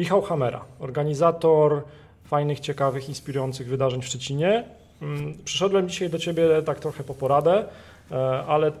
[0.00, 1.82] Michał Hamera, organizator
[2.24, 4.64] fajnych, ciekawych, inspirujących wydarzeń w Szczecinie.
[5.02, 7.64] Mm, przyszedłem dzisiaj do Ciebie tak trochę po poradę,
[8.10, 8.16] e,
[8.46, 8.72] ale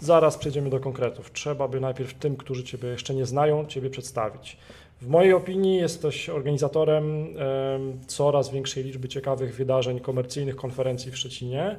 [0.00, 1.32] zaraz przejdziemy do konkretów.
[1.32, 4.56] Trzeba by najpierw tym, którzy Ciebie jeszcze nie znają, Ciebie przedstawić.
[5.02, 7.26] W mojej opinii jesteś organizatorem
[8.06, 11.76] coraz większej liczby ciekawych wydarzeń komercyjnych, konferencji w Szczecinie.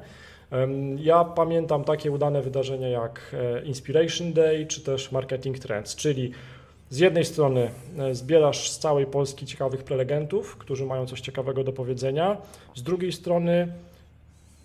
[0.96, 6.32] Ja pamiętam takie udane wydarzenia jak e, Inspiration Day czy też Marketing Trends, czyli
[6.92, 11.72] z jednej strony e, zbierasz z całej Polski ciekawych prelegentów, którzy mają coś ciekawego do
[11.72, 12.36] powiedzenia,
[12.74, 13.72] z drugiej strony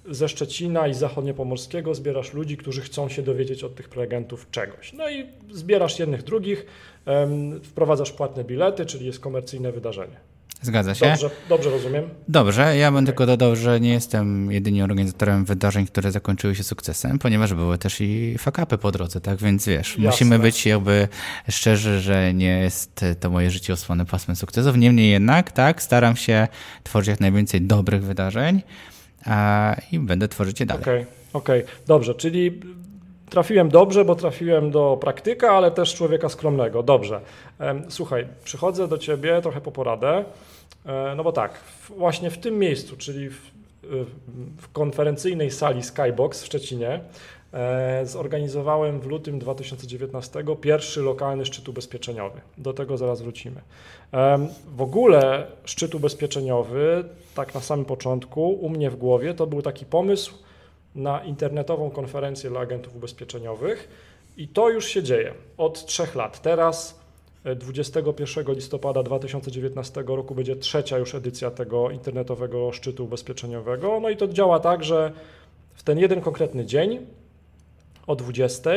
[0.10, 4.94] ze Szczecina i zachodniopomorskiego zbierasz ludzi, którzy chcą się dowiedzieć od tych prelegentów czegoś.
[4.94, 6.66] No i zbierasz jednych, drugich,
[7.64, 10.18] wprowadzasz płatne bilety, czyli jest komercyjne wydarzenie.
[10.62, 11.06] Zgadza się.
[11.06, 12.10] Dobrze, dobrze rozumiem.
[12.28, 13.06] Dobrze, ja bym okay.
[13.06, 18.02] tylko dodał, że nie jestem jedynie organizatorem wydarzeń, które zakończyły się sukcesem, ponieważ były też
[18.02, 20.04] i fakapy po drodze, tak więc wiesz, Jasne.
[20.04, 21.08] musimy być jakby
[21.50, 24.78] szczerzy, że nie jest to moje życie osłone pasmem sukcesów.
[24.78, 26.48] Niemniej jednak, tak, staram się
[26.84, 28.62] tworzyć jak najwięcej dobrych wydarzeń
[29.26, 30.84] a, i będę tworzyć je dalej.
[30.84, 31.76] Okej, okay, okej, okay.
[31.88, 32.62] dobrze, czyli
[33.30, 36.84] trafiłem dobrze, bo trafiłem do praktyka, ale też człowieka skromnego.
[36.84, 37.22] Dobrze.
[37.90, 40.26] Słuchaj, przychodzę do ciebie trochę po poradę,
[40.86, 43.42] e, no bo tak, właśnie w tym miejscu, czyli w,
[44.62, 47.00] w konferencyjnej sali Skybox w Szczecinie,
[47.54, 52.42] e, zorganizowałem w lutym 2019 pierwszy lokalny szczyt ubezpieczeniowy.
[52.58, 53.62] Do tego zaraz wrócimy.
[54.76, 57.04] W ogóle szczyt ubezpieczeniowy,
[57.36, 60.34] tak na samym początku, u mnie w głowie, to był taki pomysł,
[60.98, 63.90] na internetową konferencję dla agentów ubezpieczeniowych
[64.38, 66.42] i to już się dzieje od trzech lat.
[66.42, 67.00] Teraz
[67.56, 74.00] 21 e, listopada 2019 roku będzie trzecia już edycja tego internetowego szczytu ubezpieczeniowego.
[74.00, 75.12] No i to działa tak, że
[75.74, 77.06] w ten jeden konkretny dzień
[78.08, 78.70] o 20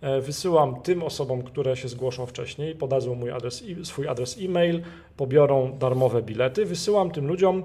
[0.00, 4.82] e, wysyłam tym osobom, które się zgłoszą wcześniej, podadzą mój adres, swój adres e-mail,
[5.16, 7.62] pobiorą darmowe bilety, wysyłam tym ludziom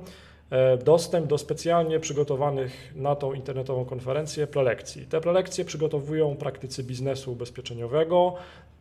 [0.86, 5.06] dostęp do specjalnie przygotowanych na tą internetową konferencję prelekcji.
[5.06, 8.36] Te prelekcje przygotowują praktycy biznesu ubezpieczeniowego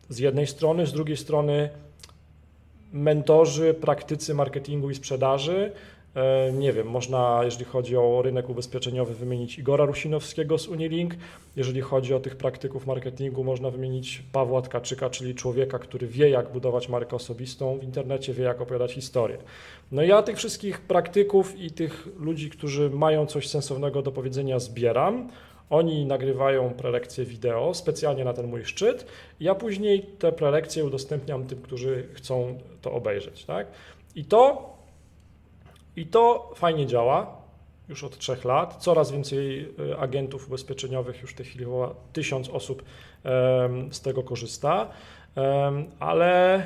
[0.09, 1.69] z jednej strony, z drugiej strony
[2.93, 6.00] mentorzy, praktycy marketingu i sprzedaży, E,
[6.53, 11.15] nie wiem, można, jeżeli chodzi o rynek ubezpieczeniowy, wymienić Igora Rusinowskiego z Unilink.
[11.55, 16.51] Jeżeli chodzi o tych praktyków marketingu, można wymienić Pawła Tkaczyka, czyli człowieka, który wie, jak
[16.51, 19.37] budować markę osobistą w internecie, wie, jak opowiadać historię.
[19.91, 25.29] No ja tych wszystkich praktyków i tych ludzi, którzy mają coś sensownego do powiedzenia, zbieram.
[25.69, 29.05] Oni nagrywają prelekcje wideo specjalnie na ten mój szczyt.
[29.39, 33.45] Ja później te prelekcje udostępniam tym, którzy chcą to obejrzeć.
[33.45, 33.67] Tak?
[34.15, 34.71] I to
[36.01, 37.41] i to fajnie działa
[37.89, 38.75] już od trzech lat.
[38.79, 42.83] Coraz więcej e, agentów ubezpieczeniowych, już w tej chwili chyba tysiąc osób
[43.91, 44.87] z tego korzysta,
[45.99, 46.63] ale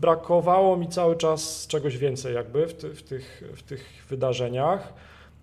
[0.00, 4.92] brakowało mi cały czas czegoś więcej jakby w, ty, w, tych, w tych wydarzeniach.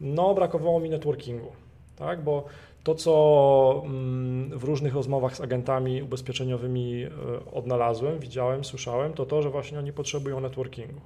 [0.01, 1.51] No, brakowało mi networkingu,
[1.95, 2.45] tak, bo
[2.83, 7.09] to, co mm, w różnych rozmowach z agentami ubezpieczeniowymi e,
[7.53, 11.01] odnalazłem, widziałem, słyszałem, to to, że właśnie oni potrzebują networkingu.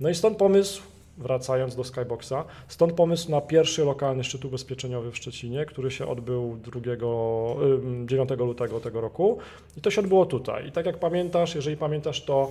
[0.00, 0.82] No i stąd pomysł,
[1.18, 6.56] wracając do Skyboxa, stąd pomysł na pierwszy lokalny szczyt ubezpieczeniowy w Szczecinie, który się odbył
[6.56, 6.80] 2,
[8.06, 9.38] 9 lutego tego roku
[9.76, 10.68] i to się odbyło tutaj.
[10.68, 12.50] I tak jak pamiętasz, jeżeli pamiętasz, to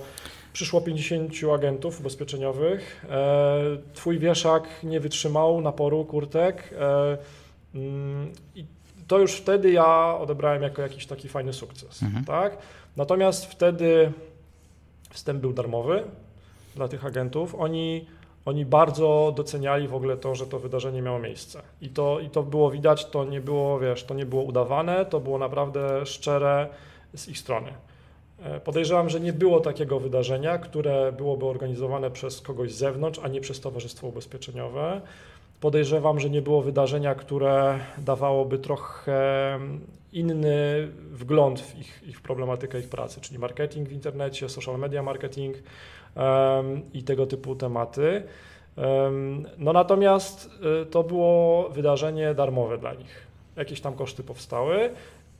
[0.52, 3.60] przyszło 50 agentów ubezpieczeniowych, e,
[3.94, 7.41] twój wieszak nie wytrzymał naporu kurtek e,
[8.54, 8.64] i
[9.08, 12.24] to już wtedy ja odebrałem jako jakiś taki fajny sukces, mhm.
[12.24, 12.58] tak?
[12.96, 14.12] Natomiast wtedy
[15.10, 16.04] wstęp był darmowy,
[16.74, 18.06] dla tych agentów, oni,
[18.44, 21.62] oni bardzo doceniali w ogóle to, że to wydarzenie miało miejsce.
[21.80, 25.20] I to, I to było widać, to nie było, wiesz, to nie było udawane, to
[25.20, 26.68] było naprawdę szczere
[27.14, 27.72] z ich strony.
[28.42, 33.28] E, podejrzewam, że nie było takiego wydarzenia, które byłoby organizowane przez kogoś z zewnątrz, a
[33.28, 35.00] nie przez Towarzystwo Ubezpieczeniowe.
[35.62, 39.58] Podejrzewam, że nie było wydarzenia, które dawałoby trochę
[40.12, 45.56] inny wgląd w ich, ich problematykę ich pracy, czyli marketing w internecie, social media marketing,
[46.92, 48.22] i tego typu tematy.
[49.58, 50.50] No natomiast
[50.82, 53.26] y, to było wydarzenie darmowe dla nich.
[53.56, 54.90] Jakieś tam koszty powstały.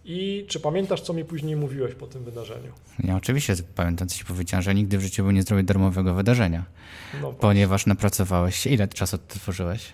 [0.04, 2.72] I czy pamiętasz, co mi później mówiłeś po tym wydarzeniu?
[3.04, 6.64] Ja oczywiście pamiętam, co ci powiedziałem, że nigdy w życiu bym nie zrobił darmowego wydarzenia,
[7.22, 8.70] no ponieważ napracowałeś się.
[8.70, 9.92] Ile czasu tworzyłeś?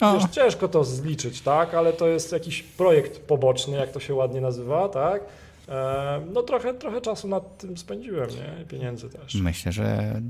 [0.00, 1.74] Wiesz, ciężko to zliczyć, tak?
[1.74, 5.22] Ale to jest jakiś projekt poboczny, jak to się ładnie nazywa, tak?
[5.68, 8.62] E, no trochę, trochę czasu nad tym spędziłem, nie?
[8.62, 9.34] I pieniędzy też.
[9.34, 10.20] Myślę, że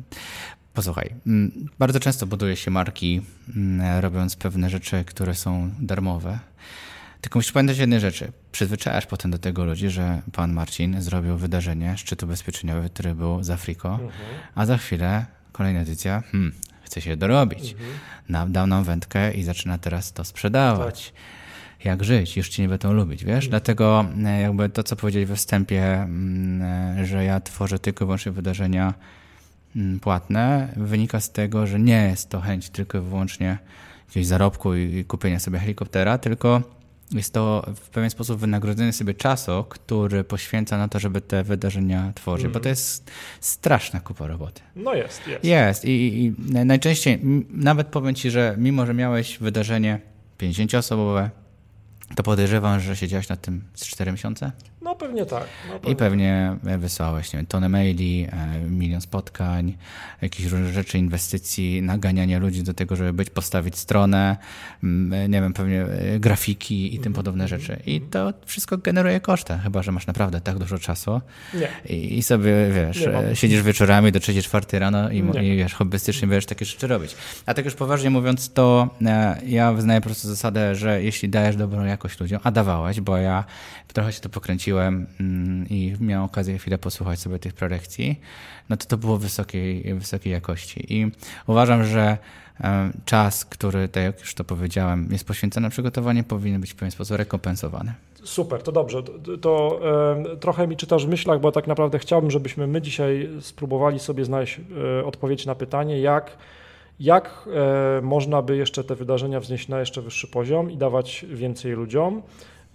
[0.77, 3.23] Posłuchaj, mm, bardzo często buduje się marki,
[3.57, 6.39] mm, robiąc pewne rzeczy, które są darmowe.
[7.21, 8.33] Tylko musisz pamiętać jednej rzeczy.
[8.53, 13.51] Przyzwyczajasz potem do tego ludzi, że pan Marcin zrobił wydarzenie szczytu ubezpieczeniowy, który był z
[13.51, 14.11] Afriko, mhm.
[14.55, 16.53] a za chwilę kolejna edycja, hmm,
[16.87, 17.77] chce się dorobić.
[18.29, 18.53] Mhm.
[18.53, 21.13] dał nam wędkę i zaczyna teraz to sprzedawać.
[21.13, 21.21] Tak.
[21.85, 22.37] Jak żyć?
[22.37, 23.49] Już ci nie będą lubić, wiesz?
[23.49, 26.63] Dlatego e, jakby to, co powiedzieli we wstępie, mm,
[26.99, 28.95] e, że ja tworzę tylko i wyłącznie wydarzenia
[29.77, 33.59] mm, płatne, wynika z tego, że nie jest to chęć tylko i wyłącznie
[34.09, 36.63] jakiegoś zarobku i kupienia sobie helikoptera, tylko
[37.13, 42.13] jest to w pewien sposób wynagrodzenie sobie czasu, który poświęca na to, żeby te wydarzenia
[42.15, 42.53] tworzyć, mm.
[42.53, 43.11] bo to jest
[43.41, 44.63] straszna kupa roboty.
[44.77, 45.45] No jest, jest.
[45.45, 47.21] Jest i, i najczęściej,
[47.51, 50.01] nawet powiem Ci, że mimo, że miałeś wydarzenie
[50.39, 51.31] 50-osobowe,
[52.15, 54.53] to podejrzewam, że siedziałeś nad tym z 4 miesiące?
[54.87, 55.45] No pewnie tak.
[55.69, 55.93] No, pewnie.
[55.93, 59.77] I pewnie wysłałeś nie wiem, tonę maili, e, milion spotkań,
[60.23, 64.37] jakieś różne rzeczy, inwestycji, naganiania ludzi do tego, żeby być, postawić stronę,
[65.29, 67.61] nie wiem, pewnie e, grafiki i tym podobne mhm.
[67.61, 67.83] rzeczy.
[67.87, 71.21] I to wszystko generuje koszty, chyba, że masz naprawdę tak dużo czasu.
[71.55, 71.97] Nie.
[71.97, 76.65] I, sobie, wiesz, e, siedzisz wieczorami do 3-4 rano i, i wiesz, hobbystycznie będziesz takie
[76.65, 77.17] rzeczy robić.
[77.47, 78.89] A tak już poważnie mówiąc, to
[79.47, 83.45] ja wyznaję po prostu zasadę, że jeśli dajesz dobrą jakość ludziom, a dawałeś, bo ja
[83.93, 88.21] trochę się to pokręciłem mm, i miałem okazję chwilę posłuchać sobie tych prelekcji,
[88.69, 90.95] no to to było wysokiej, wysokiej jakości.
[90.95, 91.11] I
[91.47, 92.19] uważam, że
[93.05, 96.91] czas, który, tak jak już to powiedziałem, jest poświęcony na przygotowanie, powinien być w pewien
[96.91, 97.93] sposób rekompensowany.
[98.25, 99.03] Super, to dobrze.
[99.03, 99.81] To, to
[100.33, 104.25] e, trochę mi czytasz w myślach, bo tak naprawdę chciałbym, żebyśmy my dzisiaj spróbowali sobie
[104.25, 104.61] znaleźć
[105.01, 106.37] e, odpowiedź na pytanie, jak,
[107.01, 107.49] jak
[107.99, 112.23] e, można by jeszcze te wydarzenia wznieść na jeszcze wyższy poziom i dawać więcej ludziom.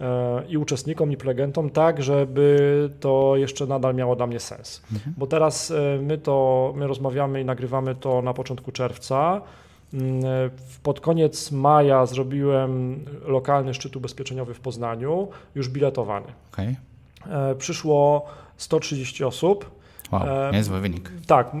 [0.00, 4.82] E, i uczestnikom, i prelegentom, tak, żeby to jeszcze nadal miało dla mnie sens.
[4.92, 5.14] Mhm.
[5.18, 9.40] Bo teraz e, my to, my rozmawiamy i nagrywamy to na początku czerwca.
[9.94, 10.22] Mm,
[10.82, 16.26] pod koniec maja zrobiłem lokalny szczyt ubezpieczeniowy w Poznaniu, już biletowany.
[16.52, 16.76] Okay.
[17.58, 18.26] Przyszło
[18.56, 19.81] 130 osób.
[20.12, 21.10] Wow, niezły wynik.
[21.26, 21.52] Tak,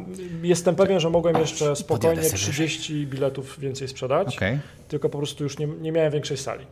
[0.42, 4.58] jestem pewien, że mogłem jeszcze spokojnie 30 biletów więcej sprzedać, okay.
[4.88, 6.66] tylko po prostu już nie, nie miałem większej sali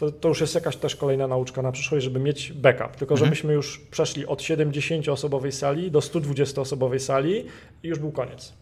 [0.00, 2.96] to, to już jest jakaś też kolejna nauczka na przyszłość, żeby mieć backup.
[2.96, 3.18] Tylko, mhm.
[3.18, 7.46] żebyśmy już przeszli od 70-osobowej sali do 120-osobowej sali
[7.82, 8.52] i już był koniec.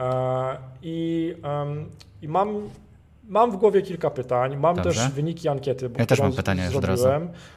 [0.00, 1.34] E, I,
[2.22, 2.68] i mam
[3.24, 5.00] Mam w głowie kilka pytań, mam dobrze.
[5.00, 5.88] też wyniki ankiety.
[5.88, 7.08] Bo ja też mam pytania już od razu.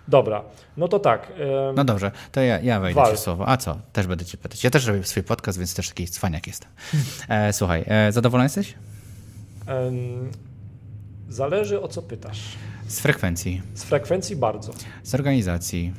[0.07, 0.43] Dobra,
[0.77, 1.33] no to tak.
[1.75, 3.17] No dobrze, to ja, ja wejdę Wal.
[3.17, 3.49] słowo.
[3.49, 3.77] A co?
[3.93, 4.63] Też będę cię pytać.
[4.63, 6.71] Ja też robię swój podcast, więc też taki cwaniak jestem.
[7.29, 8.73] E, słuchaj, e, zadowolony jesteś?
[11.29, 12.41] Zależy o co pytasz.
[12.87, 13.61] Z frekwencji.
[13.73, 14.73] Z frekwencji bardzo.
[15.03, 15.93] Z organizacji.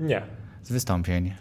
[0.00, 0.22] Nie.
[0.62, 1.34] Z wystąpień.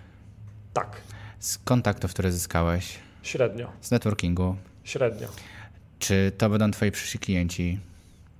[0.73, 1.01] Tak.
[1.39, 2.99] Z kontaktów, które zyskałeś.
[3.23, 3.71] Średnio.
[3.81, 4.55] Z networkingu.
[4.83, 5.27] Średnio.
[5.99, 7.79] Czy to będą twoi przyszli klienci?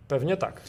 [0.08, 0.62] Pewnie tak.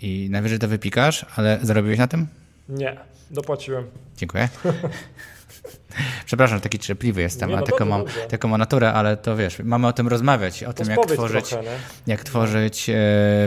[0.00, 2.26] I najwyżej to wypikasz, ale zarobiłeś na tym?
[2.68, 2.96] Nie,
[3.30, 3.84] dopłaciłem.
[4.16, 4.48] Dziękuję.
[6.26, 9.58] Przepraszam, taki cierpliwy jestem, nie, no a taką, mam, taką mam naturę, ale to wiesz,
[9.64, 11.68] mamy o tym rozmawiać, o tym, jak tworzyć, trochę,
[12.06, 12.94] jak tworzyć e,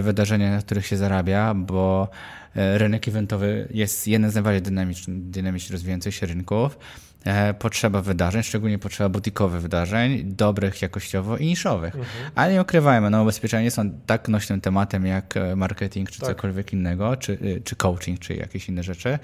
[0.01, 2.07] wydarzenia, na których się zarabia, bo
[2.55, 4.61] e, rynek eventowy jest jednym z najbardziej
[5.07, 6.77] dynamicznie rozwijających się rynków.
[7.25, 11.95] E, potrzeba wydarzeń, szczególnie potrzeba butikowych wydarzeń, dobrych jakościowo i niszowych.
[11.95, 12.31] Mhm.
[12.35, 16.29] Ale nie ukrywajmy, no ubezpieczenia są tak nośnym tematem jak e, marketing czy tak.
[16.29, 19.19] cokolwiek innego, czy, e, czy coaching, czy jakieś inne rzeczy.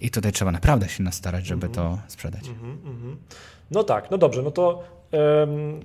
[0.00, 1.74] I tutaj trzeba naprawdę się nastarać, żeby mhm.
[1.74, 2.48] to sprzedać.
[2.48, 3.16] Mhm, mhm.
[3.70, 5.80] no tak, no dobrze, no to um,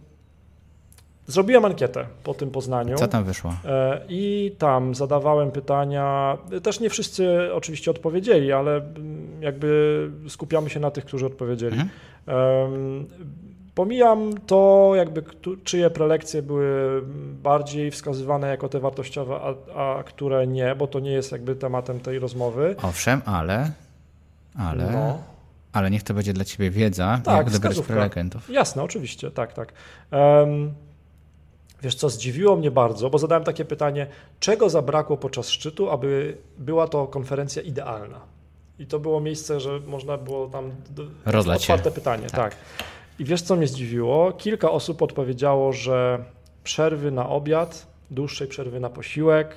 [1.27, 2.97] Zrobiłem ankietę po tym Poznaniu.
[2.97, 3.53] Co tam wyszło?
[3.65, 6.37] E, I tam zadawałem pytania.
[6.63, 11.77] Też nie wszyscy oczywiście odpowiedzieli, ale mm, jakby skupiamy się na tych, którzy odpowiedzieli.
[11.79, 13.07] Mhm.
[13.75, 15.23] Pomijam to, jakby
[15.63, 17.01] czyje prelekcje były
[17.43, 19.39] bardziej wskazywane jako te wartościowe,
[19.75, 22.75] a, a które nie, bo to nie jest jakby tematem tej rozmowy.
[22.83, 23.71] Owszem, ale.
[24.57, 24.91] Ale.
[24.91, 25.17] No.
[25.73, 28.49] Ale niech to będzie dla ciebie wiedza, tak, jak dobrać prelegentów.
[28.49, 29.73] Jasne, oczywiście, tak, tak.
[30.11, 30.73] Um,
[31.81, 34.07] Wiesz co, zdziwiło mnie bardzo, bo zadałem takie pytanie,
[34.39, 38.19] czego zabrakło podczas szczytu, aby była to konferencja idealna?
[38.79, 40.71] I to było miejsce, że można było tam
[41.25, 41.95] Rozlać otwarte się.
[41.95, 42.31] pytanie, tak.
[42.31, 42.55] tak.
[43.19, 44.31] I wiesz co mnie zdziwiło?
[44.31, 46.23] Kilka osób odpowiedziało, że
[46.63, 49.55] przerwy na obiad, dłuższej przerwy na posiłek,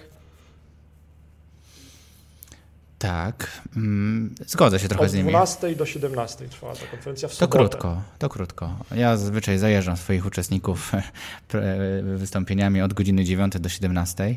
[3.06, 5.26] tak, mm, zgodzę się trochę z nimi.
[5.26, 7.52] Od 12 do 17 trwała ta konferencja w sobotę.
[7.52, 8.76] To krótko, to krótko.
[8.94, 10.92] Ja zazwyczaj zajeżdżam swoich uczestników
[12.16, 14.36] wystąpieniami od godziny 9 do 17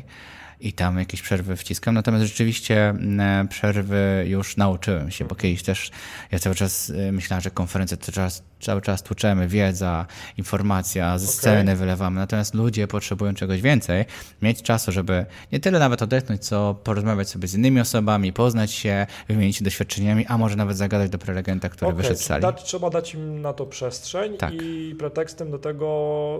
[0.60, 1.94] i tam jakieś przerwy wciskam.
[1.94, 5.90] Natomiast rzeczywiście mm, przerwy już nauczyłem się, bo kiedyś też
[6.32, 11.26] ja cały czas y, myślałem, że konferencja to czas cały czas tłuczemy, wiedza, informacja, ze
[11.26, 11.76] sceny okay.
[11.76, 12.20] wylewamy.
[12.20, 14.04] Natomiast ludzie potrzebują czegoś więcej,
[14.42, 19.06] mieć czasu, żeby nie tyle nawet odetchnąć, co porozmawiać sobie z innymi osobami, poznać się,
[19.28, 22.02] wymienić się doświadczeniami, a może nawet zagadać do prelegenta, który okay.
[22.02, 22.42] wyszedł z sali.
[22.42, 24.52] Dać, trzeba dać im na to przestrzeń tak.
[24.54, 25.88] i pretekstem do tego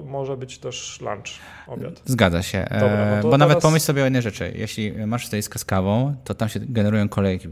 [0.06, 1.28] może być też lunch,
[1.66, 2.02] obiad.
[2.04, 2.66] Zgadza się.
[2.70, 3.38] Dobra, no bo teraz...
[3.38, 4.52] nawet pomyśl sobie o jednej rzeczy.
[4.56, 7.48] Jeśli masz stoisko z kawą, to tam się generują kolejki.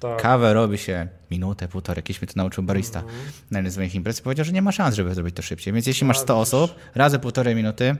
[0.00, 0.22] Tak.
[0.22, 1.98] Kawę robi się minutę, półtorej.
[1.98, 3.42] Jakiś mnie to nauczył barista mm -hmm.
[3.50, 4.07] na jednej z moich imprez.
[4.24, 5.72] Powiedział, że nie ma szans, żeby zrobić to szybciej.
[5.72, 6.54] Więc jeśli masz 100 widzisz.
[6.54, 7.96] osób, razy półtorej minuty,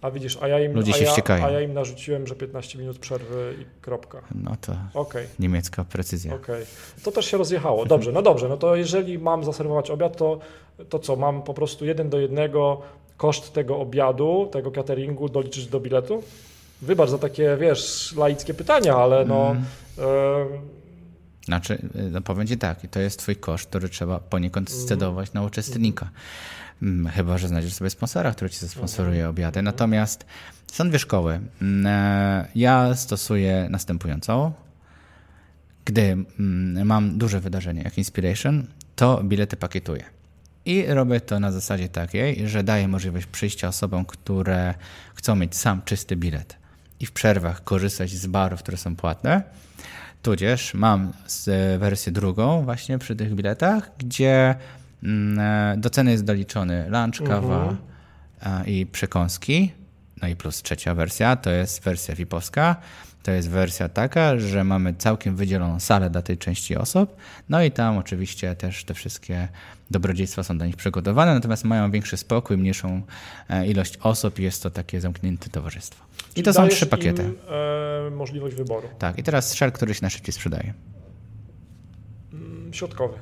[0.00, 1.44] a widzisz, a ja im, ludzie się a ja, ściekają.
[1.44, 4.22] A ja im narzuciłem, że 15 minut przerwy i kropka.
[4.34, 5.26] No to okay.
[5.38, 6.34] niemiecka precyzja.
[6.34, 6.66] Okay.
[7.04, 7.86] To też się rozjechało.
[7.86, 8.48] Dobrze, no dobrze.
[8.48, 10.38] No to jeżeli mam zaserwować obiad, to,
[10.88, 11.16] to co?
[11.16, 12.82] Mam po prostu jeden do jednego
[13.16, 16.22] koszt tego obiadu, tego cateringu doliczyć do biletu?
[16.82, 19.50] Wybacz za takie, wiesz, laickie pytania, ale no...
[19.50, 19.64] Mm.
[19.98, 20.75] Y
[21.46, 24.86] znaczy, no powiem Ci tak, to jest Twój koszt, który trzeba poniekąd mhm.
[24.86, 26.10] scedować na uczestnika.
[26.82, 29.30] Mm, chyba, że znajdziesz sobie sponsora, który Ci zasponsoruje mhm.
[29.30, 29.62] obiady.
[29.62, 30.26] Natomiast
[30.72, 31.40] są dwie szkoły.
[31.62, 34.52] Mm, e, ja stosuję następującą.
[35.84, 36.02] Gdy
[36.40, 40.04] mm, mam duże wydarzenie jak Inspiration, to bilety pakietuję.
[40.64, 44.74] I robię to na zasadzie takiej, że daję możliwość przyjścia osobom, które
[45.14, 46.56] chcą mieć sam czysty bilet
[47.00, 49.42] i w przerwach korzystać z barów, które są płatne
[50.26, 51.12] Tudzież mam
[51.78, 54.54] wersję drugą właśnie przy tych biletach, gdzie
[55.02, 57.76] mm, e, do ceny jest doliczony lunch, kawa
[58.42, 58.68] -huh.
[58.68, 59.72] i przekąski.
[60.22, 62.76] No i plus trzecia wersja, to jest wersja VIP-owska.
[63.22, 67.16] To jest wersja taka, że mamy całkiem wydzieloną salę dla tej części osób,
[67.48, 69.48] no i tam oczywiście też te wszystkie
[69.90, 73.02] dobrodziejstwa są dla nich przygotowane, natomiast mają większy spokój, mniejszą
[73.48, 76.04] e, ilość osób i jest to takie zamknięte towarzystwo.
[76.36, 77.22] I to są trzy pakiety.
[77.22, 77.38] Im,
[78.06, 78.88] e, możliwość wyboru.
[78.98, 80.74] Tak, i teraz strzel, który się najszybciej sprzedaje.
[82.32, 83.14] Mm, środkowy.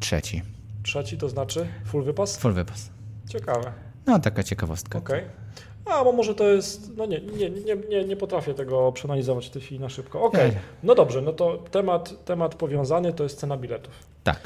[0.00, 0.42] Trzeci.
[0.82, 2.36] Trzeci to znaczy full wypas?
[2.36, 2.90] Full wypas.
[3.28, 3.72] Ciekawe.
[4.06, 4.98] No, taka ciekawostka.
[4.98, 5.18] Okej.
[5.18, 5.42] Okay.
[5.84, 9.50] A, bo może to jest, no nie, nie, nie, nie, nie potrafię tego przeanalizować w
[9.50, 10.22] tej chwili na szybko.
[10.22, 10.60] Okej, okay.
[10.82, 13.94] no dobrze, no to temat, temat powiązany to jest cena biletów.
[14.24, 14.36] Tak.
[14.36, 14.40] E,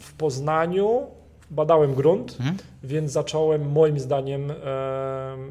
[0.00, 1.06] w Poznaniu
[1.50, 2.56] badałem grunt, mhm.
[2.82, 4.52] więc zacząłem moim zdaniem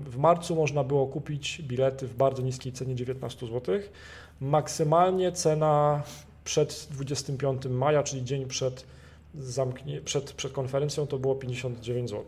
[0.06, 3.79] w marcu można było kupić bilety w bardzo niskiej cenie 19 zł.
[4.41, 6.03] Maksymalnie cena
[6.44, 8.86] przed 25 maja, czyli dzień przed,
[9.36, 12.25] zamknie, przed, przed konferencją to było 59 zł.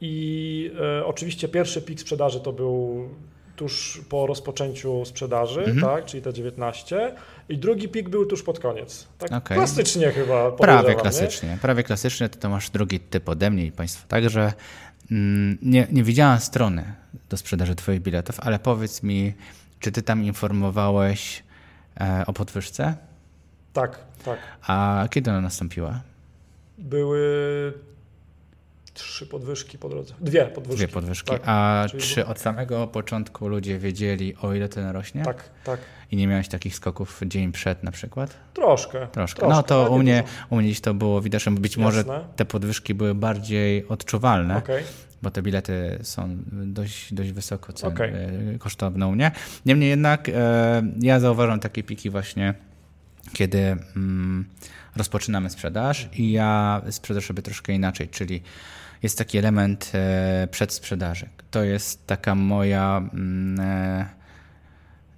[0.00, 3.08] I e, oczywiście pierwszy pik sprzedaży to był
[3.56, 5.80] tuż po rozpoczęciu sprzedaży, mhm.
[5.80, 7.14] tak, czyli te 19.
[7.48, 9.06] I drugi pik był tuż pod koniec.
[9.18, 9.56] Tak okay.
[9.56, 10.52] klasycznie chyba.
[10.52, 11.48] Prawie klasycznie.
[11.48, 11.56] Nie?
[11.56, 14.52] Prawie klasycznie to, to masz drugi typ ode mnie i Państwo także.
[15.10, 16.94] Mm, nie, nie widziałam strony
[17.30, 19.34] do sprzedaży Twoich biletów, ale powiedz mi,
[19.80, 21.42] czy Ty tam informowałeś
[22.00, 22.96] e, o podwyżce?
[23.72, 24.38] Tak, tak.
[24.66, 26.00] A kiedy ona nastąpiła?
[26.78, 27.72] Były
[28.94, 30.14] trzy podwyżki po drodze.
[30.20, 30.76] Dwie podwyżki.
[30.76, 31.30] Dwie podwyżki.
[31.30, 31.42] Tak.
[31.44, 35.22] A Czyli czy od samego początku ludzie wiedzieli, o ile to narośnie?
[35.22, 35.80] Tak, tak.
[36.10, 38.36] I nie miałeś takich skoków dzień przed na przykład?
[38.54, 39.06] Troszkę.
[39.06, 39.40] Troszkę.
[39.40, 41.84] troszkę no to u mnie, u mnie to było widać, być Jasne.
[41.84, 44.56] może te podwyżki były bardziej odczuwalne.
[44.56, 44.82] Okay
[45.24, 48.08] bo te bilety są dość, dość wysoko cen, okay.
[48.54, 49.30] E, kosztowne u mnie.
[49.66, 52.54] Niemniej jednak e, ja zauważam takie piki właśnie,
[53.32, 54.44] kiedy mm,
[54.96, 58.42] rozpoczynamy sprzedaż i ja sprzedaż robię troszkę inaczej, czyli
[59.04, 61.28] jest taki element e, przedsprzedaży.
[61.50, 63.08] To jest taka moja.
[63.14, 64.06] Mm, e,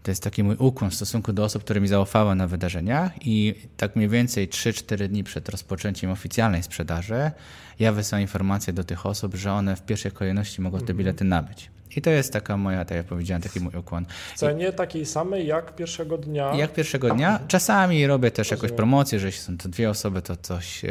[0.03, 3.55] to jest taki mój ukłon w stosunku do osób, które mi zaufały na wydarzeniach i
[3.77, 7.31] tak mniej więcej 3-4 dni przed rozpoczęciem oficjalnej sprzedaży
[7.79, 10.99] ja wysyłam informację do tych osób, że one w pierwszej kolejności mogą te mhm.
[10.99, 11.71] bilety nabyć.
[11.97, 14.07] I to jest taka moja, tak jak powiedziałem, taki mój ukłon.
[14.35, 16.55] W cenie I, takiej samej jak pierwszego dnia?
[16.55, 17.41] Jak pierwszego dnia.
[17.49, 18.65] Czasami robię też Rozumiem.
[18.65, 20.83] jakąś promocję, że jeśli są to dwie osoby, to coś,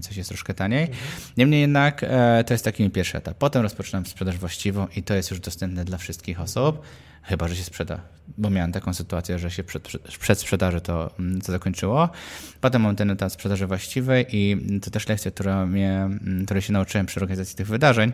[0.00, 0.82] coś jest troszkę taniej.
[0.82, 0.98] Mhm.
[1.36, 3.36] Niemniej jednak e, to jest taki mój pierwszy etap.
[3.38, 6.82] Potem rozpoczynam sprzedaż właściwą i to jest już dostępne dla wszystkich osób,
[7.22, 8.00] chyba że się sprzeda.
[8.38, 9.88] Bo miałem taką sytuację, że się przed,
[10.20, 12.08] przed sprzedaży to, mm, to zakończyło.
[12.60, 16.72] Potem mam ten etap sprzedaży właściwej i to też lekcja, która mnie, mm, której się
[16.72, 18.12] nauczyłem przy organizacji tych wydarzeń,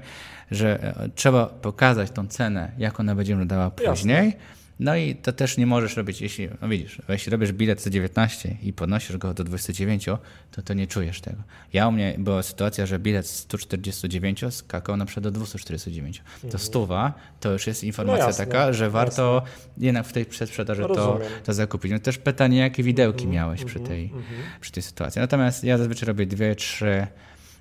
[0.50, 4.26] że e, trzeba pokazać tą cenę, jak ona będzie wyglądała później.
[4.26, 7.90] Jasne no i to też nie możesz robić, jeśli, no widzisz, jeśli robisz bilet za
[7.90, 10.04] 19 i podnosisz go do 29,
[10.50, 11.42] to to nie czujesz tego.
[11.72, 16.22] Ja u mnie była sytuacja, że bilet z 149 skakał na przykład do 249.
[16.40, 16.64] To mhm.
[16.64, 19.72] stuwa to już jest informacja no jasne, taka, że warto jasne.
[19.78, 21.92] jednak w tej przedsprzedaży to, to zakupić.
[21.92, 24.60] No też pytanie, jakie widełki mm -hmm, miałeś przy, tej, mm -hmm.
[24.60, 25.20] przy tej sytuacji.
[25.20, 27.06] Natomiast ja zazwyczaj robię dwie, trzy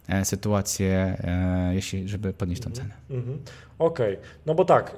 [0.07, 2.93] e, sytuacje, e, jeśli, żeby podnieść tą cenę.
[3.79, 4.17] Okej, okay.
[4.45, 4.95] no bo tak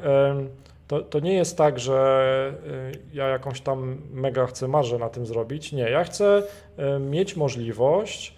[0.87, 2.53] to, to nie jest tak, że
[3.13, 5.71] ja jakąś tam mega chcę marzę na tym zrobić.
[5.71, 6.43] Nie, ja chcę
[6.99, 8.33] mieć możliwość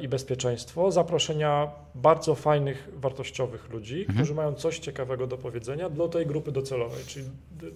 [0.00, 4.16] i bezpieczeństwo zaproszenia bardzo fajnych, wartościowych ludzi, mhm.
[4.18, 7.24] którzy mają coś ciekawego do powiedzenia dla tej grupy docelowej, czyli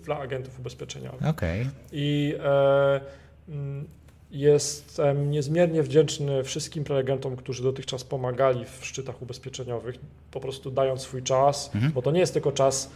[0.04, 1.28] dla agentów ubezpieczeniowych.
[1.28, 1.66] Okay.
[1.92, 3.00] I e,
[4.34, 9.98] Jestem niezmiernie wdzięczny wszystkim prelegentom, którzy dotychczas pomagali w szczytach ubezpieczeniowych,
[10.30, 11.92] po prostu dając swój czas, mhm.
[11.92, 12.90] bo to nie jest tylko czas,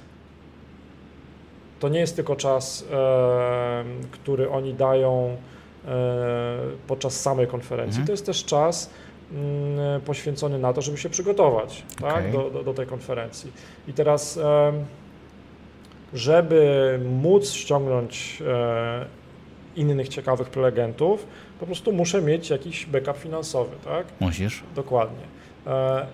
[1.80, 5.36] to nie jest tylko czas, e, który oni dają
[5.86, 5.88] e,
[6.86, 8.06] podczas samej konferencji, mhm.
[8.06, 8.90] to jest też czas
[9.32, 12.12] mm, poświęcony na to, żeby się przygotować okay.
[12.12, 13.52] tak, do, do, do, tej konferencji.
[13.88, 14.38] I teraz,
[16.14, 19.04] żeby móc ściągnąć e,
[19.76, 21.26] innych ciekawych prelegentów,
[21.60, 24.06] po prostu muszę mieć jakiś backup finansowy, tak?
[24.20, 24.62] Musisz.
[24.74, 25.38] Dokładnie.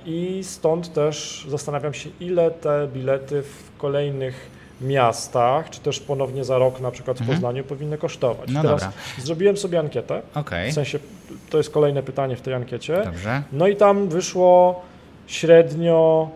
[0.06, 4.50] I stąd też zastanawiam się, ile te bilety w kolejnych
[4.80, 7.36] miastach, czy też ponownie za rok na przykład w mhm.
[7.36, 8.50] Poznaniu powinny kosztować.
[8.52, 8.96] No Teraz dobra.
[9.18, 10.22] zrobiłem sobie ankietę.
[10.34, 10.70] Okay.
[10.70, 10.98] W sensie,
[11.50, 13.02] to jest kolejne pytanie w tej ankiecie.
[13.04, 13.42] Dobrze.
[13.52, 14.82] No i tam wyszło
[15.26, 16.30] średnio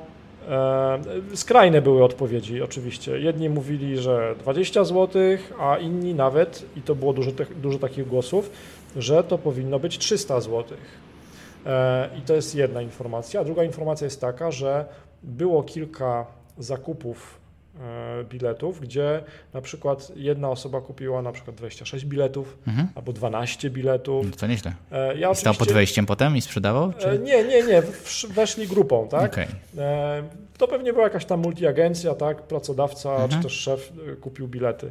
[0.48, 0.98] E,
[1.34, 3.18] skrajne były odpowiedzi, oczywiście.
[3.18, 5.22] Jedni mówili, że 20 zł,
[5.60, 8.50] a inni nawet, i to było dużo, dużo takich głosów,
[8.96, 10.64] że to powinno być 300 zł.
[11.66, 13.40] E, I to jest jedna informacja.
[13.40, 14.84] A druga informacja jest taka, że
[15.22, 16.26] było kilka
[16.58, 17.38] zakupów
[18.24, 19.22] biletów, gdzie
[19.54, 22.88] na przykład jedna osoba kupiła na przykład 26 biletów mhm.
[22.94, 24.26] albo 12 biletów.
[24.30, 24.72] No to nieźle.
[24.92, 26.92] E, ja Stał pod wejściem potem i sprzedawał?
[26.92, 27.08] Czy?
[27.08, 27.82] E, nie, nie, nie.
[28.28, 29.32] Weszli grupą, tak?
[29.32, 29.46] Okay.
[30.58, 32.42] To pewnie była jakaś tam multiagencja, tak?
[32.42, 33.30] Pracodawca mhm.
[33.30, 34.90] czy też szef kupił bilety.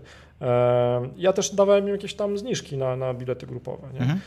[1.18, 3.88] Ja też dawałem im jakieś tam zniżki na, na bilety grupowe.
[3.94, 4.00] Nie?
[4.00, 4.20] Mhm.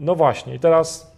[0.00, 1.12] No właśnie, i teraz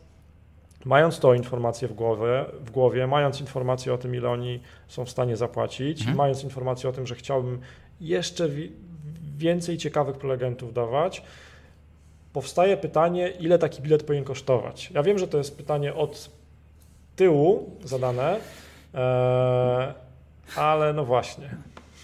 [0.84, 5.10] Mając tą informację w głowie, w głowie, mając informację o tym, ile oni są w
[5.10, 6.16] stanie zapłacić, mhm.
[6.16, 7.60] mając informację o tym, że chciałbym
[8.00, 8.48] jeszcze
[9.36, 11.22] więcej ciekawych prelegentów dawać,
[12.32, 14.90] powstaje pytanie, ile taki bilet powinien kosztować.
[14.90, 16.30] Ja wiem, że to jest pytanie od
[17.16, 18.40] tyłu zadane,
[18.94, 19.94] e,
[20.56, 21.50] ale no właśnie.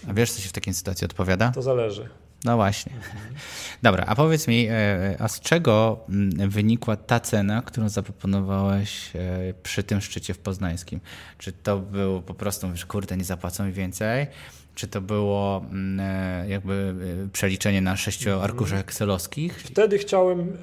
[0.09, 1.51] A wiesz, co się w takiej sytuacji odpowiada?
[1.51, 2.09] To zależy.
[2.45, 2.91] No właśnie.
[3.83, 9.53] Dobra, a powiedz mi, e, a z czego mm, wynikła ta cena, którą zaproponowałeś e,
[9.63, 10.99] przy tym szczycie w Poznańskim?
[11.37, 14.27] Czy to było po prostu, mówisz, kurde, nie zapłacą mi więcej?
[14.75, 16.95] Czy to było mm, e, jakby
[17.33, 18.51] przeliczenie na sześciu mhm.
[18.51, 19.61] arkuszach excelowskich?
[19.61, 20.57] Wtedy chciałem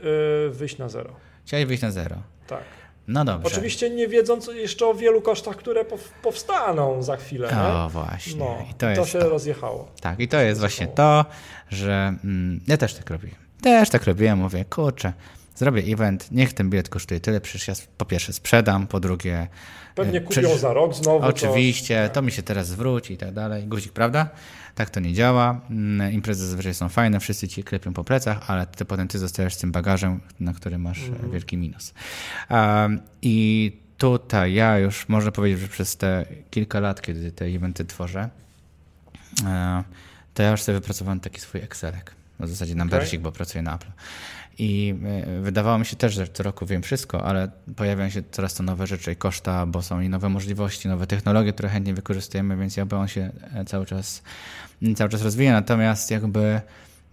[0.51, 1.11] wyjść na zero.
[1.47, 2.17] Chciałeś wyjść na zero?
[2.47, 2.63] Tak.
[3.09, 3.47] No dobrze.
[3.47, 5.85] Oczywiście nie wiedząc jeszcze o wielu kosztach, które
[6.23, 7.49] powstaną za chwilę.
[7.49, 7.91] O, nie?
[7.91, 8.37] właśnie.
[8.37, 9.29] No, I to, to się to.
[9.29, 9.89] rozjechało.
[10.01, 11.25] Tak, i to jest właśnie to,
[11.71, 13.29] że mm, ja też tak robię.
[13.63, 15.13] Też tak robiłem, mówię, kurczę,
[15.57, 19.49] zrobię event, niech ten bilet kosztuje tyle, przecież ja po pierwsze sprzedam, po drugie...
[19.95, 21.27] Pewnie e, kupią przecież, za rok znowu.
[21.27, 23.67] Oczywiście, to, to mi się teraz zwróci i tak dalej.
[23.67, 24.29] Guzik, prawda?
[24.75, 25.61] Tak to nie działa.
[25.71, 29.55] Mm, imprezy zazwyczaj są fajne, wszyscy ci klepią po plecach, ale ty potem ty zostajesz
[29.55, 31.31] z tym bagażem, na który masz mm.
[31.31, 31.95] wielki minus.
[32.51, 37.85] Um, I tutaj ja już można powiedzieć, że przez te kilka lat, kiedy te eventy
[37.85, 38.29] tworzę,
[39.47, 39.85] e,
[40.35, 42.17] to ja już sobie wypracowałem taki swój Excelek.
[42.41, 43.23] W zasadzie numbersik, okay.
[43.23, 43.91] bo pracuję na Apple.
[44.59, 44.95] I
[45.27, 48.63] e, wydawało mi się też, że co roku wiem wszystko, ale pojawiają się coraz to
[48.63, 52.77] nowe rzeczy i koszta, bo są i nowe możliwości, nowe technologie, które chętnie wykorzystujemy, więc
[52.77, 54.23] jakby on się e, cały czas,
[54.97, 55.53] cały czas rozwija.
[55.53, 56.61] Natomiast jakby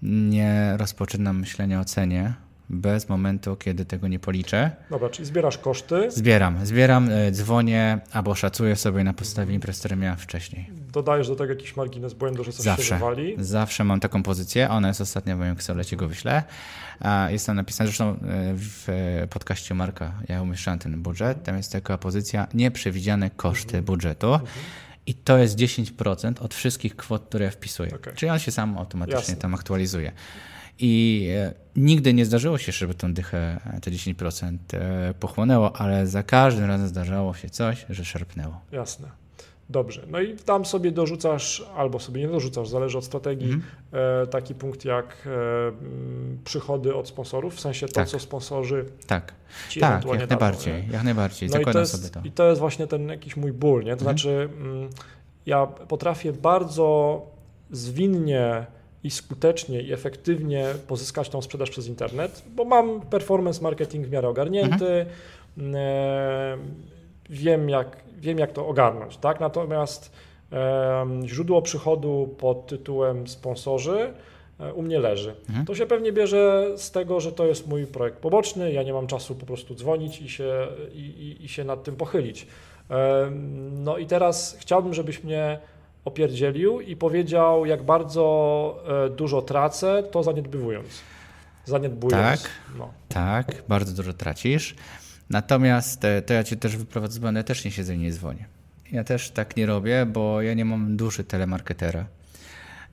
[0.01, 2.33] nie rozpoczynam myślenia o cenie,
[2.69, 4.71] bez momentu, kiedy tego nie policzę.
[4.89, 6.11] Dobra, czyli zbierasz koszty?
[6.11, 10.69] Zbieram, zbieram, e, dzwonię albo szacuję sobie na podstawie imprez, które miałem wcześniej.
[10.91, 13.35] Dodajesz do tego jakiś margines błędu, że coś zawsze, się wywali?
[13.39, 16.43] Zawsze mam taką pozycję, ona jest ostatnia w moim Excelu, ci go wyślę.
[17.29, 18.15] Jest tam napisane, zresztą e,
[18.55, 18.87] w
[19.29, 23.85] podcaście Marka ja umieszczałem ten budżet, tam jest taka pozycja nieprzewidziane koszty mhm.
[23.85, 24.33] budżetu.
[24.33, 24.51] Mhm.
[25.05, 27.95] I to jest 10% od wszystkich kwot, które ja wpisuję.
[27.95, 28.13] Okay.
[28.15, 29.35] Czyli on się sam automatycznie Jasne.
[29.35, 30.11] tam aktualizuje.
[30.79, 36.23] I e, nigdy nie zdarzyło się, żeby tą dychę, te 10% e, pochłonęło, ale za
[36.23, 38.61] każdym razem zdarzało się coś, że szerpnęło.
[38.71, 39.23] Jasne.
[39.69, 40.01] Dobrze.
[40.07, 44.27] No i tam sobie dorzucasz, albo sobie nie dorzucasz, zależy od strategii, mm.
[44.31, 45.27] taki punkt jak
[46.43, 48.07] przychody od sponsorów, w sensie to, tak.
[48.07, 49.33] co sponsorzy tak.
[49.69, 51.49] ci tak, jak najbardziej, jak najbardziej.
[51.49, 52.21] No i to, jest, sobie to.
[52.23, 53.95] I to jest właśnie ten jakiś mój ból, nie?
[53.95, 54.17] To mm.
[54.17, 54.49] znaczy
[55.45, 57.21] ja potrafię bardzo
[57.71, 58.65] zwinnie
[59.03, 64.29] i skutecznie i efektywnie pozyskać tą sprzedaż przez internet, bo mam performance marketing w miarę
[64.29, 65.05] ogarnięty,
[65.57, 65.75] mhm.
[65.75, 66.57] e,
[67.29, 69.39] wiem, jak, wiem jak to ogarnąć, tak?
[69.39, 70.11] Natomiast
[70.51, 74.13] e, źródło przychodu pod tytułem sponsorzy
[74.59, 75.35] e, u mnie leży.
[75.49, 75.65] Mhm.
[75.65, 79.07] To się pewnie bierze z tego, że to jest mój projekt poboczny, ja nie mam
[79.07, 82.47] czasu po prostu dzwonić i się, i, i, i się nad tym pochylić.
[83.71, 85.59] No i teraz chciałbym, żebyś mnie
[86.05, 90.87] opierdzielił i powiedział, jak bardzo e, dużo tracę, to zaniedbywując.
[91.65, 92.41] Zaniedbując.
[92.41, 92.93] Tak, no.
[93.09, 94.75] tak, bardzo dużo tracisz.
[95.29, 98.11] Natomiast e, to ja cię też wyprowadzę z błędu, ja też nie siedzę i nie
[98.11, 98.45] dzwonię.
[98.91, 102.05] Ja też tak nie robię, bo ja nie mam duszy telemarketera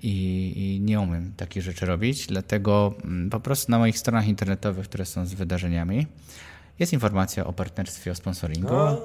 [0.03, 4.88] i, i nie umiem takich rzeczy robić, dlatego mm, po prostu na moich stronach internetowych,
[4.88, 6.07] które są z wydarzeniami,
[6.79, 8.75] jest informacja o partnerstwie, o sponsoringu.
[8.75, 8.96] A,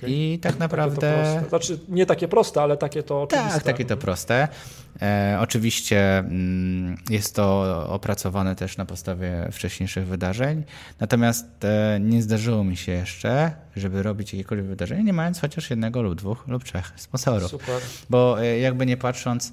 [0.00, 0.10] okay.
[0.10, 1.42] I tak naprawdę.
[1.48, 3.54] Znaczy, nie takie proste, ale takie to oczywiste.
[3.54, 4.48] Tak, takie to proste.
[5.02, 10.64] E, oczywiście mm, jest to opracowane też na podstawie wcześniejszych wydarzeń.
[11.00, 16.02] Natomiast e, nie zdarzyło mi się jeszcze, żeby robić jakiekolwiek wydarzenie, nie mając chociaż jednego
[16.02, 17.50] lub dwóch lub trzech sponsorów.
[17.50, 17.80] Super.
[18.10, 19.52] Bo e, jakby nie patrząc,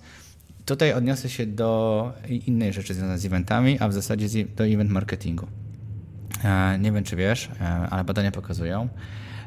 [0.67, 5.47] Tutaj odniosę się do innej rzeczy związanej z eventami, a w zasadzie do event marketingu.
[6.43, 8.87] E, nie wiem, czy wiesz, e, ale badania pokazują,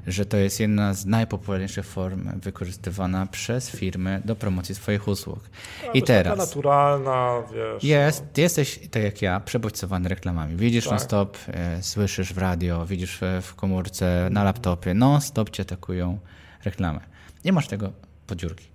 [0.06, 5.40] że to jest jedna z najpopularniejszych form wykorzystywana przez firmy do promocji swoich usług.
[5.86, 6.38] No, I teraz.
[6.38, 7.84] Taka naturalna, wiesz.
[7.84, 8.42] Jest, no.
[8.42, 10.56] jesteś, tak jak ja, przebodźcowany reklamami.
[10.56, 10.90] Widzisz tak.
[10.90, 16.18] non-stop, e, słyszysz w radio, widzisz w komórce, na laptopie, non-stop cię atakują
[16.64, 17.00] reklamy.
[17.44, 17.92] Nie masz tego
[18.26, 18.66] podziurki.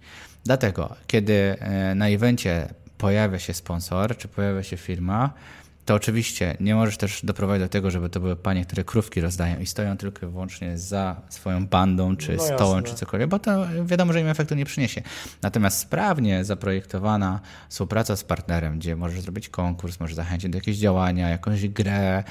[0.46, 5.34] Dlatego, kiedy e, na evencie pojawia się sponsor, czy pojawia się firma,
[5.86, 9.60] to oczywiście nie możesz też doprowadzić do tego, żeby to były panie, które krówki rozdają
[9.60, 13.68] i stoją tylko i wyłącznie za swoją bandą, czy no stołem, czy cokolwiek, bo to
[13.86, 15.02] wiadomo, że im efektu nie przyniesie.
[15.42, 21.30] Natomiast sprawnie zaprojektowana współpraca z partnerem, gdzie możesz zrobić konkurs, możesz zachęcić do jakiegoś działania,
[21.30, 22.24] jakąś grę,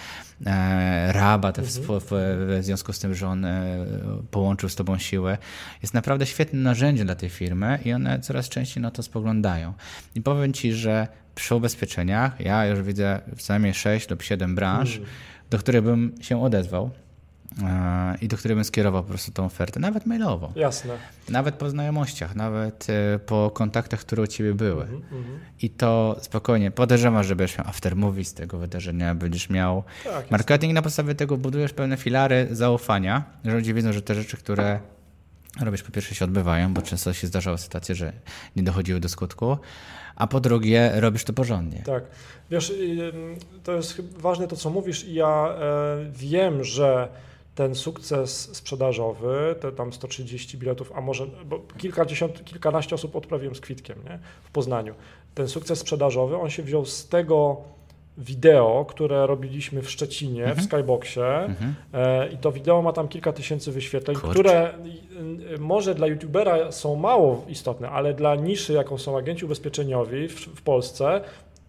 [1.09, 2.01] rabat mhm.
[2.01, 3.87] w, w, związku z tym, że on e,
[4.31, 5.39] połączył z tobą siłę,
[5.83, 9.73] jest naprawdę świetnym narzędziem dla tej firmy i one coraz częściej na to spoglądają.
[10.15, 14.91] I powiem ci, że przy ubezpieczeniach ja już widzę co najmniej 6 lub 7 branż,
[14.91, 15.09] hmm.
[15.51, 17.04] do których bym się odezwał e,
[18.21, 20.53] i do których bym skierował po prostu tą ofertę, nawet mailowo.
[20.57, 20.95] Jasne.
[21.29, 24.85] Nawet po znajomościach, nawet e, po kontaktach, które u Ciebie były.
[24.85, 25.38] Mm -hmm.
[25.62, 30.75] I to spokojnie, podejrzewam, że będziesz miał aftermovie z tego wydarzenia, będziesz miał tak, marketing,
[30.75, 34.81] na podstawie tego budujesz pewne filary zaufania, że ludzie wiedzą, że te rzeczy, które
[35.61, 38.12] robisz po pierwsze się odbywają, bo często się zdarzały sytuacje, że
[38.57, 39.59] nie dochodziły do skutku,
[40.17, 41.83] a po drugie robisz to porządnie.
[41.83, 42.05] Tak.
[42.51, 42.73] Wiesz,
[43.64, 47.09] to jest ważne to, co mówisz i ja e, wiem, że
[47.55, 53.61] ten sukces sprzedażowy, te tam 130 biletów, a może bo kilkadziesiąt, kilkanaście osób odprawiłem z
[53.61, 54.19] kwitkiem nie?
[54.45, 54.95] w Poznaniu.
[55.35, 57.57] Ten sukces sprzedażowy, on się wziął z tego
[58.19, 60.61] wideo, które robiliśmy w Szczecinie, mhm.
[60.61, 61.75] w Skyboxie mhm.
[61.93, 64.31] E, i to wideo ma tam kilka tysięcy wyświetleń, Kurczę.
[64.35, 64.75] które
[65.59, 70.62] może dla youtubera są mało istotne, ale dla niszy, jaką są agenci ubezpieczeniowi w, w
[70.62, 71.21] Polsce,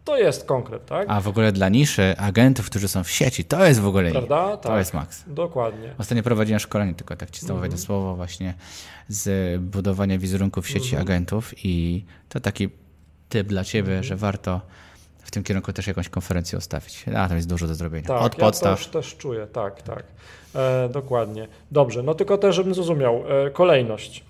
[0.06, 1.06] to jest konkret, tak?
[1.10, 4.58] A w ogóle dla niszy agentów, którzy są w sieci, to jest w ogóle Prawda?
[4.58, 4.78] To tak.
[4.78, 5.24] jest maks.
[5.28, 5.94] Dokładnie.
[5.98, 7.78] Ostatnio prowadziłem szkolenie, tylko tak ci znowu mm.
[7.78, 8.54] słowo właśnie
[9.08, 11.02] z budowania wizerunku w sieci mm.
[11.02, 12.70] agentów i to taki
[13.30, 14.04] typ dla ciebie, mm.
[14.04, 14.62] że warto
[15.24, 17.06] w tym kierunku też jakąś konferencję ustawić.
[17.16, 18.08] A tam jest dużo do zrobienia.
[18.08, 18.72] Tak, Od podstaw.
[18.72, 20.04] Ja też, też czuję, tak, tak.
[20.56, 21.48] E, dokładnie.
[21.72, 23.24] Dobrze, no tylko też, żebym zrozumiał.
[23.46, 24.24] E, kolejność.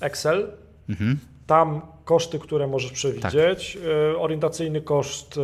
[0.00, 0.52] Excel,
[0.88, 1.18] mhm.
[1.50, 3.82] Tam koszty, które możesz przewidzieć, tak.
[4.12, 5.38] E, orientacyjny koszt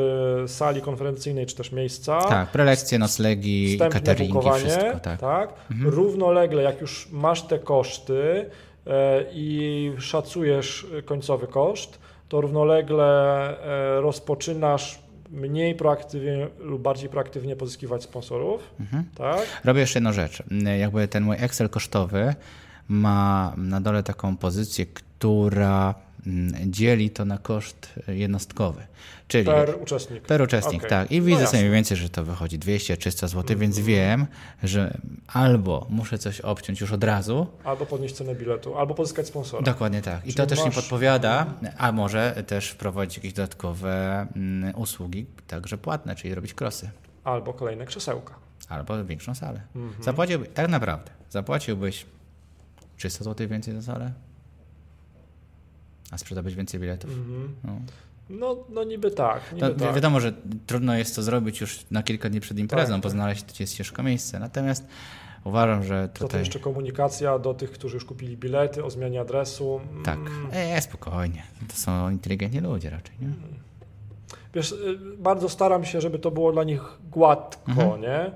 [0.45, 2.21] e, sali konferencyjnej czy też miejsca.
[2.21, 5.01] Tak, prelekcje, noclegi, cateringi, wszystko.
[5.01, 5.21] Tak.
[5.21, 5.53] tak?
[5.71, 5.91] Mhm.
[5.91, 8.51] Równolegle, jak już masz te koszty
[8.87, 13.57] e, i szacujesz końcowy koszt, to równolegle
[14.01, 14.99] rozpoczynasz
[15.31, 18.75] mniej proaktywnie lub bardziej proaktywnie pozyskiwać sponsorów.
[18.81, 19.05] Mhm.
[19.15, 19.41] Tak?
[19.65, 20.43] Robię jeszcze jedną rzecz.
[20.79, 22.35] Jakby ten mój Excel kosztowy
[22.89, 24.87] ma na dole taką pozycję,
[25.19, 25.95] która
[26.27, 28.87] Mm, dzieli to na koszt jednostkowy.
[29.29, 30.23] Czyli per uczestnik.
[30.23, 30.91] Per uczestnik, okay.
[30.91, 31.13] tak.
[31.13, 33.87] I no widzę no sobie mniej więcej, że to wychodzi 200-300 zł, mm, więc mm.
[33.87, 34.27] wiem,
[34.63, 37.47] że albo muszę coś obciąć już od razu.
[37.65, 39.63] Albo podnieść cenę biletu, albo pozyskać sponsora.
[39.63, 40.19] Dokładnie tak.
[40.19, 40.69] I Czyli to też masz...
[40.69, 41.47] mi podpowiada,
[41.79, 46.91] a może też wprowadzić jakieś dodatkowe mm, usługi, także płatne, czyli robić krosy.
[47.25, 48.35] Albo kolejne krzesełka.
[48.69, 49.61] Albo większą salę.
[49.77, 50.05] Mm -hmm.
[50.05, 52.07] Zapłaciłbyś, tak naprawdę, zapłaciłbyś
[52.97, 54.13] 300 zł więcej za salę?
[56.11, 57.11] A sprzedałbyś więcej biletów.
[57.11, 57.49] Mm-hmm.
[57.65, 57.81] No.
[58.31, 59.53] No, no niby tak.
[59.53, 59.95] Niby tak.
[59.95, 60.33] Wiadomo, że
[60.67, 63.13] trudno jest to zrobić już na kilka dni przed imprezą, tak, bo tak.
[63.13, 64.39] znaleźć jest ciężko miejsce.
[64.39, 64.87] Natomiast
[65.45, 66.29] uważam, że tutaj...
[66.29, 69.81] To jeszcze komunikacja do tych, którzy już kupili bilety o zmianie adresu.
[70.05, 70.49] Tak, mm.
[70.53, 71.43] e, spokojnie.
[71.69, 73.27] To są inteligentni ludzie raczej, nie?
[73.27, 73.39] Mm.
[74.55, 78.01] Wiesz, y, bardzo staram się, żeby to było dla nich gładko, mhm.
[78.01, 78.31] nie?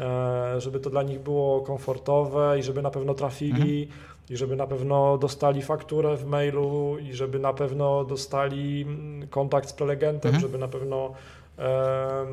[0.00, 4.56] E, żeby to dla nich było komfortowe i żeby na pewno trafili mhm i żeby
[4.56, 10.28] na pewno dostali fakturę w mailu i żeby na pewno dostali mm, kontakt z prelegentem,
[10.34, 10.42] mhm.
[10.42, 11.12] żeby na pewno
[11.58, 12.26] e,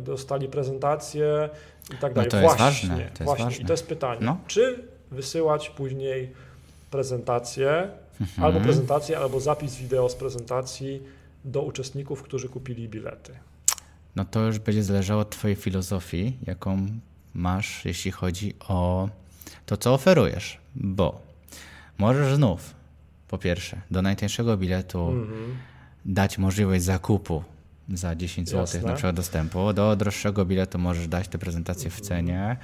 [0.00, 1.48] dostali prezentację
[1.94, 2.30] i tak no dalej.
[2.30, 2.96] to właśnie, jest ważne.
[2.96, 3.44] To jest właśnie.
[3.44, 3.62] Ważne.
[3.62, 4.38] I to jest pytanie, no.
[4.46, 6.32] czy wysyłać później
[6.90, 7.90] prezentację
[8.20, 8.44] Mhm.
[8.44, 11.02] Albo prezentację, albo zapis wideo z prezentacji
[11.44, 13.32] do uczestników, którzy kupili bilety.
[14.16, 16.86] No to już będzie zależało od Twojej filozofii, jaką
[17.34, 19.08] masz, jeśli chodzi o
[19.70, 21.20] to, co oferujesz, bo
[21.98, 22.74] możesz znów,
[23.28, 25.56] po pierwsze, do najtańszego biletu mhm.
[26.04, 27.44] dać możliwość zakupu
[27.88, 28.82] za 10 zł Jasne.
[28.82, 29.72] na przykład dostępu.
[29.72, 32.08] Do droższego biletu możesz dać tę prezentację w mhm.
[32.08, 32.56] cenie.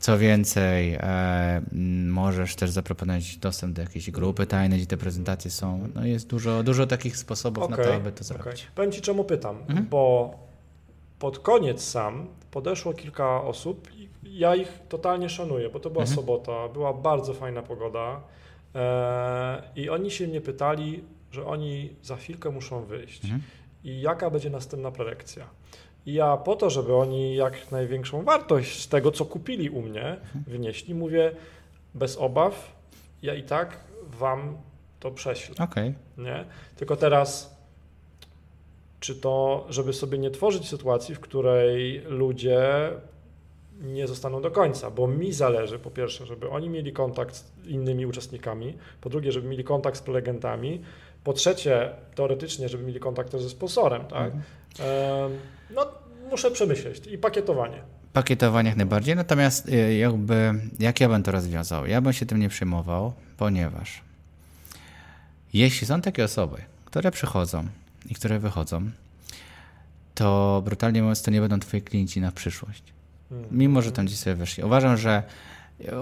[0.00, 1.62] Co więcej, e,
[2.06, 5.88] możesz też zaproponować dostęp do jakiejś grupy tajnej, gdzie te prezentacje są.
[5.94, 8.46] No jest dużo, dużo takich sposobów okay, na to, aby to zrobić.
[8.46, 8.74] Okay.
[8.74, 9.86] Powiem Ci, czemu pytam, mhm.
[9.90, 10.34] bo
[11.18, 16.16] pod koniec sam podeszło kilka osób i ja ich totalnie szanuję, bo to była mhm.
[16.16, 18.20] sobota, była bardzo fajna pogoda
[18.74, 23.42] e, i oni się mnie pytali, że oni za chwilkę muszą wyjść mhm.
[23.84, 25.46] i jaka będzie następna prelekcja.
[26.06, 30.04] I ja po to, żeby oni jak największą wartość z tego, co kupili u mnie,
[30.04, 30.44] mhm.
[30.46, 31.32] wynieśli, mówię
[31.94, 32.76] bez obaw,
[33.22, 34.58] ja i tak wam
[35.00, 35.54] to prześlę.
[35.64, 35.94] Okay.
[36.18, 36.44] Nie?
[36.76, 37.56] Tylko teraz,
[39.00, 42.90] czy to, żeby sobie nie tworzyć sytuacji, w której ludzie
[43.82, 48.06] nie zostaną do końca, bo mi zależy po pierwsze, żeby oni mieli kontakt z innymi
[48.06, 50.82] uczestnikami, po drugie, żeby mieli kontakt z prelegentami,
[51.24, 54.32] po trzecie, teoretycznie, żeby mieli kontakt też ze sponsorem, tak?
[54.32, 55.38] Mhm.
[55.74, 55.86] No,
[56.30, 57.82] muszę przemyśleć i pakietowanie.
[58.12, 61.86] Pakietowanie jak najbardziej, natomiast y, jakby, jak ja bym to rozwiązał?
[61.86, 64.02] Ja bym się tym nie przejmował, ponieważ
[65.52, 67.66] jeśli są takie osoby, które przychodzą
[68.10, 68.90] i które wychodzą,
[70.14, 72.82] to brutalnie mówiąc, to nie będą twoi klienci na przyszłość.
[73.32, 73.58] Mhm.
[73.58, 74.44] Mimo, że tam gdzieś sobie.
[74.64, 75.22] Uważam, że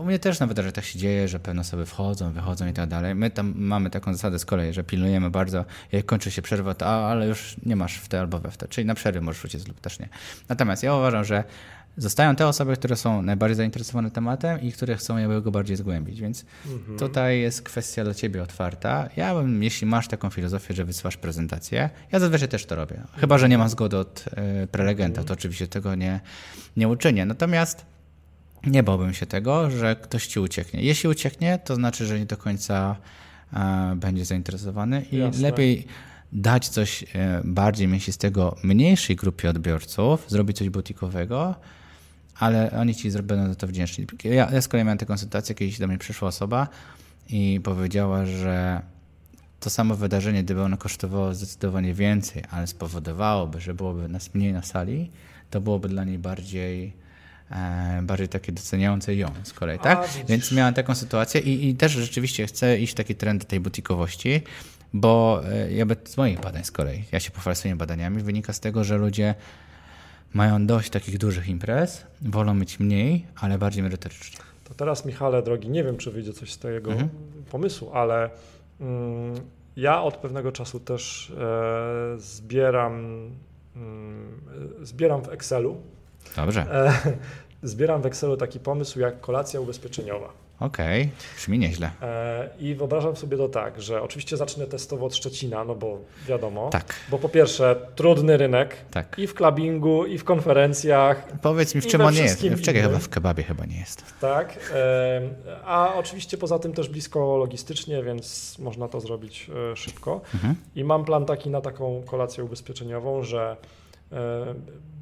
[0.01, 2.89] u mnie też nawet, że tak się dzieje, że pewne osoby wchodzą, wychodzą i tak
[2.89, 3.15] dalej.
[3.15, 6.87] My tam mamy taką zasadę z kolei, że pilnujemy bardzo, jak kończy się przerwa, to
[6.87, 9.45] a, ale już nie masz w te albo we w te, czyli na przerwie możesz
[9.45, 10.09] uciec lub też nie.
[10.49, 11.45] Natomiast ja uważam, że
[11.97, 16.21] zostają te osoby, które są najbardziej zainteresowane tematem i które chcą jakby go bardziej zgłębić,
[16.21, 16.99] więc mhm.
[16.99, 19.09] tutaj jest kwestia dla ciebie otwarta.
[19.17, 23.01] Ja bym, jeśli masz taką filozofię, że wysyłasz prezentację, ja zazwyczaj też to robię.
[23.17, 24.25] Chyba, że nie ma zgody od
[24.65, 26.21] y, prelegenta, to oczywiście tego nie,
[26.77, 27.27] nie uczynię.
[27.27, 27.87] Natomiast
[28.67, 30.83] nie bałbym się tego, że ktoś ci ucieknie.
[30.83, 32.97] Jeśli ucieknie, to znaczy, że nie do końca
[33.53, 35.43] e, będzie zainteresowany i Jasne.
[35.43, 35.87] lepiej
[36.33, 37.07] dać coś e,
[37.45, 41.55] bardziej mięsistego mniejszej grupie odbiorców, zrobić coś butikowego,
[42.41, 44.07] ale oni ci będą za to wdzięczni.
[44.25, 46.69] Ja, ja z kolei miałem taką sytuację, kiedyś do mnie przyszła osoba
[47.29, 48.83] i powiedziała, że
[49.61, 54.63] to samo wydarzenie, gdyby ono kosztowało zdecydowanie więcej, ale spowodowałoby, że byłoby nas mniej na
[54.63, 55.11] sali,
[55.51, 57.01] to byłoby dla niej bardziej
[57.51, 59.99] E, bardziej takie doceniające ją z kolei, tak?
[59.99, 63.61] A, Więc miałem taką sytuację i, i, też rzeczywiście chcę iść w taki trend tej
[63.61, 64.43] butikowości,
[64.93, 68.85] bo e, ja z moich badań z kolei, ja się swoimi badaniami, wynika z tego,
[68.85, 69.35] że ludzie
[70.35, 74.41] mają dość takich dużych imprez, wolą mieć mniej, ale bardziej merytorycznie.
[74.65, 77.11] To teraz, Michale, drogi, nie wiem, czy wyjdzie coś z tego mhm.
[77.51, 78.31] pomysłu, ale
[78.81, 79.35] mm,
[79.77, 83.31] ja od pewnego czasu też e, zbieram,
[83.77, 84.41] mm,
[84.83, 85.77] zbieram w Excelu
[86.37, 86.67] Dobrze.
[86.73, 86.93] E,
[87.63, 90.33] zbieram w Excelu taki pomysł jak kolacja ubezpieczeniowa.
[90.61, 91.37] Okej, okay.
[91.37, 91.91] brzmi nieźle.
[92.03, 96.71] E, I wyobrażam sobie to tak, że oczywiście zacznę testowo od Szczecina, no bo wiadomo.
[96.71, 96.95] Tak.
[97.11, 98.77] Bo po pierwsze, trudny rynek.
[98.91, 99.19] Tak.
[99.19, 101.33] I w klubingu, i w konferencjach.
[101.43, 102.43] Powiedz mi, w czym on nie jest?
[102.63, 104.05] Czekaj, chyba w kebabie chyba nie jest.
[104.21, 104.59] Tak.
[104.75, 105.21] E,
[105.65, 110.21] a oczywiście poza tym też blisko logistycznie, więc można to zrobić szybko.
[110.35, 110.55] Mhm.
[110.77, 113.57] I mam plan taki na taką kolację ubezpieczeniową, że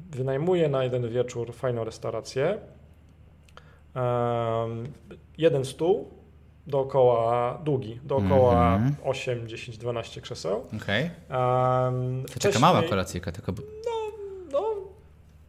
[0.09, 2.57] wynajmuję na jeden wieczór fajną restaurację,
[5.37, 6.09] jeden stół,
[6.67, 8.95] dookoła długi, dookoła mm -hmm.
[9.03, 10.63] 8, 10, 12 krzeseł.
[10.81, 11.09] Okej.
[11.27, 12.33] Okay.
[12.33, 13.51] to taka mała kolacyjka, tylko...
[13.85, 13.91] No,
[14.51, 14.75] no,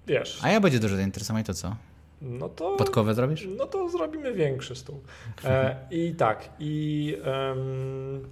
[0.07, 0.38] wiesz.
[0.42, 1.76] A jak będzie dużo zainteresowań, to co?
[2.22, 2.76] No to...
[2.76, 3.48] Podkowę zrobisz?
[3.57, 5.00] No to zrobimy większy stół.
[5.44, 7.16] E, I tak, i...
[7.26, 8.29] Um,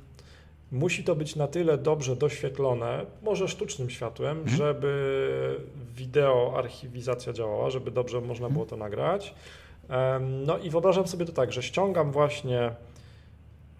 [0.72, 4.56] musi to być na tyle dobrze doświetlone, może sztucznym światłem, mhm.
[4.56, 5.60] żeby
[5.96, 8.52] wideo archiwizacja działała, żeby dobrze można mhm.
[8.52, 9.34] było to nagrać.
[10.20, 12.70] No i wyobrażam sobie to tak, że ściągam właśnie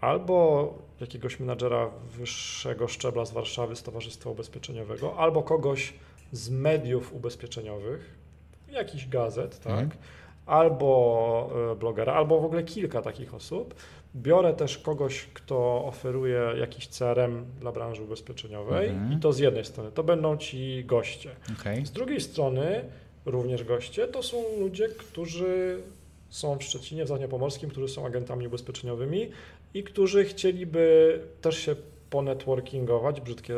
[0.01, 5.93] albo jakiegoś menadżera wyższego szczebla z Warszawy, z Towarzystwa Ubezpieczeniowego, albo kogoś
[6.31, 8.15] z mediów ubezpieczeniowych,
[8.71, 9.83] jakichś gazet, tak?
[9.83, 9.91] Mhm.
[10.45, 13.75] Albo e, blogera, albo w ogóle kilka takich osób
[14.15, 19.13] Biorę też kogoś, kto oferuje jakiś CRM dla branży ubezpieczeniowej mhm.
[19.13, 21.31] i to z jednej strony, to będą ci goście.
[21.59, 21.85] Okay.
[21.85, 22.85] Z drugiej strony
[23.25, 25.81] również goście to są ludzie, którzy
[26.29, 29.29] są w Szczecinie, w Zachodniopomorskim, którzy są agentami ubezpieczeniowymi
[29.73, 31.75] i którzy chcieliby też się
[32.09, 33.55] ponetworkingować, brzydkie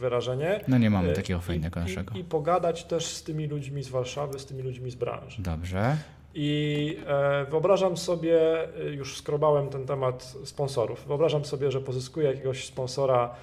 [0.00, 0.60] wyrażenie.
[0.68, 2.14] No nie mamy takiego fajnego naszego.
[2.14, 5.42] I, I pogadać też z tymi ludźmi z Warszawy, z tymi ludźmi z branży.
[5.42, 5.96] Dobrze.
[6.34, 12.64] I e, wyobrażam sobie, e, już skrobałem ten temat sponsorów, wyobrażam sobie, że pozyskuję jakiegoś
[12.64, 13.34] sponsora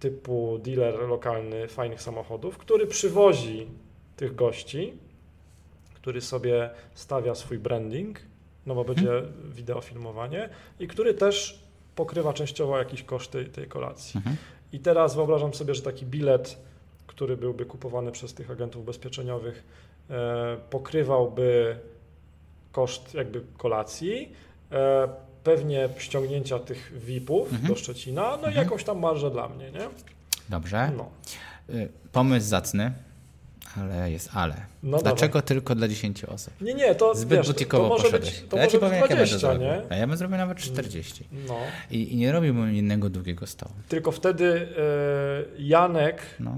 [0.00, 3.66] typu dealer lokalny fajnych samochodów, który przywozi
[4.16, 4.92] tych gości,
[6.04, 8.20] który sobie stawia swój branding,
[8.66, 9.52] no bo będzie hmm.
[9.52, 10.48] wideofilmowanie
[10.80, 11.58] i który też
[11.94, 14.20] pokrywa częściowo jakieś koszty tej kolacji.
[14.20, 14.36] Hmm.
[14.72, 16.58] I teraz wyobrażam sobie, że taki bilet,
[17.06, 19.64] który byłby kupowany przez tych agentów ubezpieczeniowych,
[20.10, 21.78] e, pokrywałby
[22.72, 24.32] koszt jakby kolacji,
[24.72, 25.08] e,
[25.44, 27.68] pewnie ściągnięcia tych VIP-ów mhm.
[27.68, 28.54] do Szczecina, no mhm.
[28.54, 29.88] i jakąś tam marżę dla mnie, nie?
[30.48, 30.92] Dobrze.
[30.96, 31.10] No.
[31.70, 32.92] Y, pomysł zacny,
[33.76, 34.54] ale jest ale.
[34.82, 35.48] No Dlaczego dawaj.
[35.48, 36.54] tylko dla 10 osób?
[36.60, 38.40] Nie, nie, to Zbyt wiesz, butikowo to może poszedłeś.
[38.40, 39.82] być, to ja ci powiem, 20, jak nie?
[39.90, 41.24] A ja bym zrobił nawet 40.
[41.48, 41.56] No.
[41.90, 43.72] I, I, nie robiłbym innego długiego stołu.
[43.88, 44.44] Tylko wtedy
[45.58, 46.52] y, Janek, no.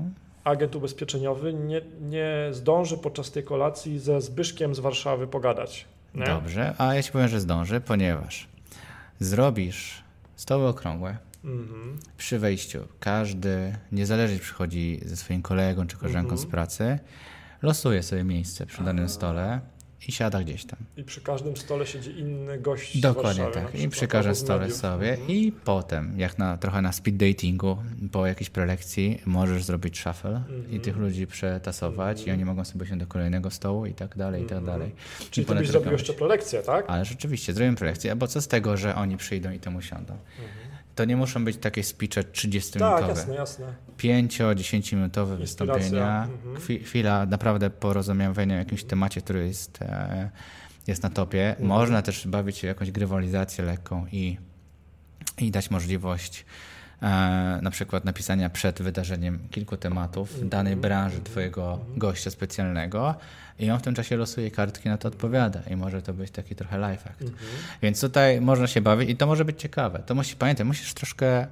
[0.45, 5.85] agent ubezpieczeniowy, nie, nie zdąży podczas tej kolacji ze Zbyszkiem z Warszawy pogadać.
[6.15, 6.27] Nie?
[6.27, 8.49] Dobrze, a ja ci powiem, że zdąży, ponieważ
[9.21, 10.03] zrobisz
[10.37, 11.99] stoły okrągłe, mhm.
[12.17, 16.49] przy wejściu każdy, niezależnie przychodzi ze swoim kolegą czy koleżanką mhm.
[16.49, 16.99] z pracy,
[17.63, 19.61] losuje sobie miejsce przy danym stole
[20.09, 20.79] i siada gdzieś tam.
[20.97, 23.75] I przy każdym stole siedzi inny gość Dokładnie tak.
[23.75, 25.11] I przy każdym stole sobie.
[25.11, 25.31] Mhm.
[25.31, 27.77] I potem, jak na, trochę na speed datingu,
[28.13, 30.71] po jakiejś prelekcji, możesz zrobić shuffle mhm.
[30.71, 32.29] i tych ludzi przetasować mhm.
[32.29, 34.79] i oni mogą sobie się do kolejnego stołu i tak dalej, i tak mhm.
[34.79, 34.95] dalej.
[35.31, 36.85] Czyli I ty byś zrobił jeszcze prelekcję, tak?
[36.89, 40.13] Ale rzeczywiście, zrobimy prelekcję, bo co z tego, że oni przyjdą i temu siądą?
[40.13, 40.66] Mhm.
[40.97, 42.79] To nie muszą być takie speeche 30-minutowe.
[42.79, 43.75] Tak, jasne, jasne.
[43.99, 46.29] 5-10 minutowe wystąpienia.
[46.47, 46.85] Mhm.
[46.85, 50.31] Chwila naprawdę porozmawiania o jakimś temacie, który jest, e,
[50.87, 51.51] jest na topie.
[51.51, 51.69] Mhm.
[51.69, 54.39] Można też bawić się jakąś grywalizację lekką i,
[55.39, 56.45] i dać możliwość
[57.63, 60.81] na przykład napisania przed wydarzeniem kilku tematów w danej mhm.
[60.81, 61.99] branży twojego mhm.
[61.99, 63.15] gościa specjalnego
[63.59, 66.55] i on w tym czasie losuje kartki, na to odpowiada i może to być taki
[66.55, 67.23] trochę life act.
[67.23, 67.49] Mhm.
[67.83, 70.03] Więc tutaj można się bawić i to może być ciekawe.
[70.07, 71.47] To musi, pamiętaj, musisz troszkę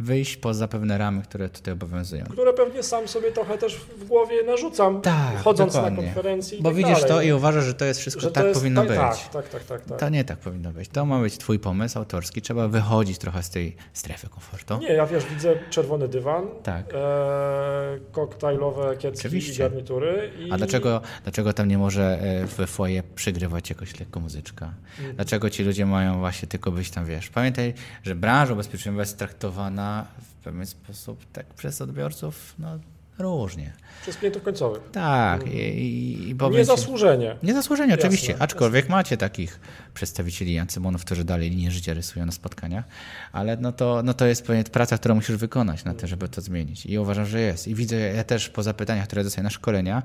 [0.00, 2.24] wyjść poza pewne ramy, które tutaj obowiązują.
[2.24, 5.96] Które pewnie sam sobie trochę też w głowie narzucam, tak, chodząc dokładnie.
[5.96, 6.62] na konferencji.
[6.62, 7.08] Bo tak widzisz dalej.
[7.08, 8.98] to i uważasz, że to jest wszystko, że tak jest, powinno tak, być.
[8.98, 9.98] Tak, tak, tak, tak, tak.
[9.98, 10.88] To nie tak powinno być.
[10.88, 14.78] To ma być twój pomysł autorski, trzeba wychodzić trochę z tej strefy komfortu.
[14.78, 16.86] Nie, ja wiesz, widzę czerwony dywan, tak.
[16.94, 19.54] e, koktajlowe kiecki Oczywiście.
[19.54, 20.30] i garnitury.
[20.38, 20.52] I...
[20.52, 24.72] A dlaczego, dlaczego tam nie może e, w foje przygrywać jakoś lekko muzyczka?
[24.98, 25.16] Mhm.
[25.16, 27.30] Dlaczego ci ludzie mają właśnie tylko być tam, wiesz?
[27.30, 29.91] Pamiętaj, że branża ubezpieczeniowa jest traktowana
[30.22, 32.78] w pewien sposób tak przez odbiorców no,
[33.18, 33.72] różnie.
[34.02, 34.82] Przez klientów końcowych.
[34.92, 35.46] Tak.
[35.46, 37.36] I, i, i Niezasłużenie.
[37.42, 38.32] Niezasłużenie, oczywiście.
[38.32, 38.96] Jasne, Aczkolwiek jasne.
[38.96, 39.60] macie takich
[39.94, 42.84] przedstawicieli Jancymonów, którzy dalej linię życia rysują na spotkaniach,
[43.32, 46.40] ale no to, no to jest pewnie praca, którą musisz wykonać na to, żeby to
[46.40, 46.86] zmienić.
[46.86, 47.68] I uważam, że jest.
[47.68, 50.02] I widzę ja też po zapytaniach, które dostaję na szkolenia,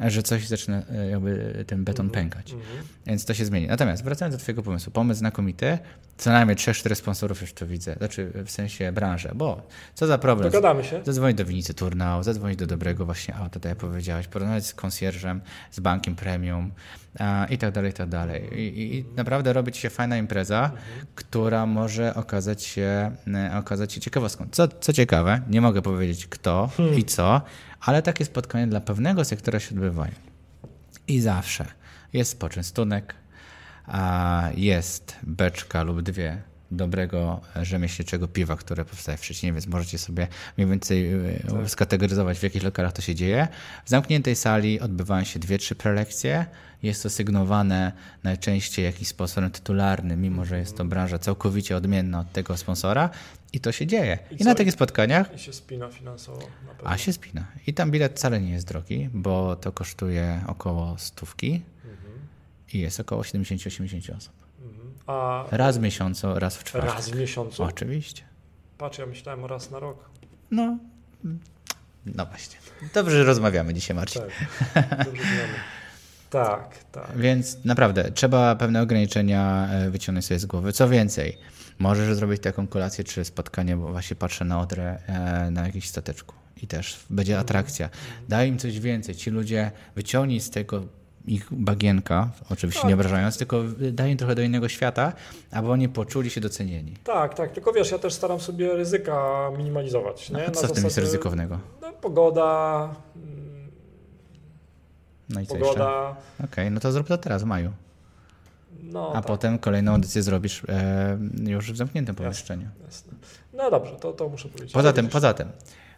[0.00, 2.24] że coś zaczyna e, jakby ten beton mhm.
[2.24, 2.52] pękać.
[2.52, 3.06] Mm -hmm.
[3.06, 3.66] Więc to się zmieni.
[3.66, 5.78] Natomiast wracając do Twojego pomysłu, pomysł znakomity,
[6.16, 10.50] co najmniej 3-4 sponsorów już to widzę, znaczy w sensie branży, bo co za problem.
[10.50, 11.00] Dogadamy się.
[11.04, 15.40] Zadzwonić do Winicy Turnał, zadzwonić do dobrego właśnie auta, tak jak powiedziałeś, porozmawiać z konsjerżem,
[15.70, 16.72] z bankiem premium
[17.18, 18.60] a, i tak dalej, i tak dalej.
[18.60, 21.06] I, i naprawdę robić się fajna impreza, mhm.
[21.14, 24.46] która może okazać się, e, okazać się ciekawostką.
[24.52, 26.98] Co, co ciekawe, nie mogę powiedzieć kto hmm.
[26.98, 27.42] i co,
[27.84, 30.12] ale takie spotkania dla pewnego sektora się odbywają.
[31.08, 31.66] I zawsze
[32.12, 33.14] jest poczęstunek,
[34.56, 40.68] jest beczka lub dwie dobrego rzemieślniczego piwa, które powstaje w Szczecinie, więc możecie sobie mniej
[40.68, 41.18] więcej e,
[41.50, 41.70] tak.
[41.70, 43.48] skategoryzować, w jakich lokalach to się dzieje.
[43.84, 46.46] W zamkniętej sali odbywają się dwie, trzy prelekcje.
[46.82, 52.32] Jest to sygnowane najczęściej jakiś sponsorem tytularnym, mimo że jest to branża całkowicie odmienna od
[52.32, 53.10] tego sponsora.
[53.52, 54.18] I to się dzieje.
[54.30, 55.34] I, I na takich spotkaniach.
[55.34, 56.48] I się spina finansowo.
[56.84, 57.46] A się spina.
[57.66, 62.18] I tam bilet wcale nie jest drogi, bo to kosztuje około stówki mhm.
[62.72, 64.43] i jest około 70-80 osób.
[65.06, 65.44] A...
[65.50, 66.94] Raz w miesiącu, raz w czwartek.
[66.94, 67.62] Raz w miesiącu?
[67.62, 68.22] Oczywiście.
[68.78, 70.10] Patrz, ja myślałem raz na rok.
[70.50, 70.78] No,
[72.06, 72.58] no właśnie.
[72.94, 74.22] Dobrze, że rozmawiamy dzisiaj, Marcin.
[74.74, 75.22] Tak, dobrze
[76.30, 77.16] Tak, tak.
[77.16, 80.72] Więc naprawdę trzeba pewne ograniczenia e, wyciągnąć sobie z głowy.
[80.72, 81.38] Co więcej,
[81.78, 86.34] możesz zrobić taką kolację czy spotkanie, bo właśnie patrzę na Odrę e, na jakimś stateczku
[86.62, 87.44] i też będzie mhm.
[87.44, 87.90] atrakcja.
[88.28, 89.14] Daj im coś więcej.
[89.14, 90.82] Ci ludzie wyciągnij z tego
[91.26, 92.88] ich bagienka, oczywiście tak.
[92.88, 95.12] nie obrażając, tylko daje im trochę do innego świata,
[95.50, 96.94] aby oni poczuli się docenieni.
[97.04, 100.30] Tak, tak, tylko wiesz, ja też staram sobie ryzyka minimalizować.
[100.30, 100.46] Nie?
[100.46, 101.58] A co w tym jest ryzykownego?
[101.82, 102.88] No, pogoda.
[103.16, 103.70] Mm,
[105.28, 106.10] no i co pogoda.
[106.10, 107.72] Okej, okay, no to zrób to teraz, w maju.
[108.82, 109.26] No, A tak.
[109.26, 112.66] potem kolejną audycję zrobisz e, już w zamkniętym pomieszczeniu.
[112.66, 113.12] Jasne, jasne.
[113.52, 114.72] No dobrze, to, to muszę powiedzieć.
[114.72, 115.48] Poza tym, poza tym,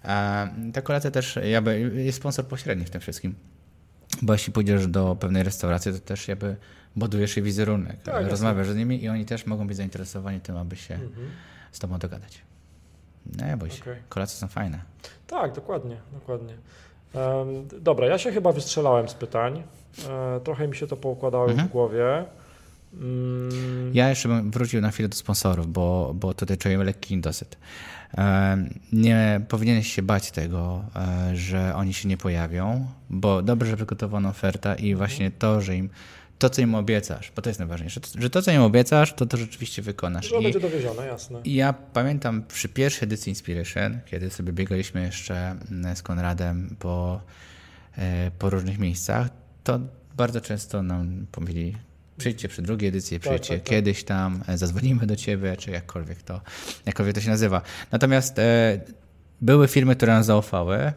[0.05, 3.35] e, ta kolacja też, jakby jest sponsor pośredni w tym wszystkim.
[4.23, 6.57] Bo jeśli pójdziesz do pewnej restauracji, to też jakby
[6.97, 10.77] budujesz jej wizerunek, tak, rozmawiasz z nimi i oni też mogą być zainteresowani tym, aby
[10.77, 11.31] się mhm.
[11.73, 12.43] z tobą dogadać.
[13.59, 14.03] Bój się, okay.
[14.09, 14.81] kolacje są fajne.
[15.27, 16.55] Tak, dokładnie, dokładnie.
[17.15, 19.63] Um, dobra, ja się chyba wystrzelałem z pytań.
[20.09, 21.69] E, trochę mi się to poukładało mhm.
[21.69, 22.25] w głowie.
[23.93, 27.59] Ja jeszcze bym wrócił na chwilę do sponsorów, bo, bo tutaj czuję lekki indosyt.
[28.93, 34.75] Nie powinieneś się bać tego, e, że oni się nie pojawią, bo dobrze przygotowana oferta
[34.75, 34.97] i mhm.
[34.97, 35.91] właśnie to, że im
[36.39, 39.37] to, co im obiecasz, bo to jest najważniejsze, że to, co im obiecasz, to to
[39.37, 40.29] rzeczywiście wykonasz.
[40.29, 41.41] Że będzie dowiezione, jasne.
[41.45, 47.21] I ja pamiętam przy pierwszej edycji Inspiration, kiedy sobie biegaliśmy jeszcze mm, z Konradem po,
[47.99, 49.29] e, po różnych miejscach,
[49.65, 49.81] to
[50.17, 51.77] bardzo często nam powiedzieli,
[52.19, 55.71] przyjdźcie przy drugiej edycji, tak, przyjdźcie tak, tak, kiedyś tam, e, zadzwonimy do ciebie, czy
[55.71, 56.41] jakkolwiek to,
[56.87, 57.63] jakkolwiek to się nazywa.
[57.93, 58.81] Natomiast e,
[59.41, 60.93] były firmy, które nam zaufały,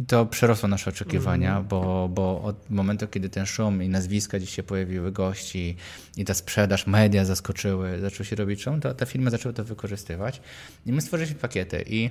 [0.00, 1.68] i to przerosło nasze oczekiwania, mm.
[1.68, 5.76] bo, bo od momentu, kiedy ten szum i nazwiska gdzieś się pojawiły, gości
[6.16, 10.40] i ta sprzedaż, media zaskoczyły, zaczął się robić szum, to te firmy zaczęły to wykorzystywać.
[10.86, 12.10] I my stworzyliśmy pakiety i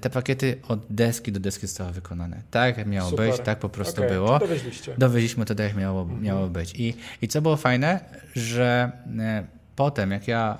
[0.00, 2.42] te pakiety od deski do deski zostały wykonane.
[2.50, 3.30] Tak jak miało Super.
[3.30, 4.12] być, tak po prostu okay.
[4.12, 4.38] było.
[4.38, 4.94] Dowieźliście.
[4.98, 6.22] Dowieźliśmy to tak jak miało, mhm.
[6.22, 6.74] miało być.
[6.74, 8.00] I, I co było fajne,
[8.34, 9.44] że e,
[9.76, 10.58] potem jak ja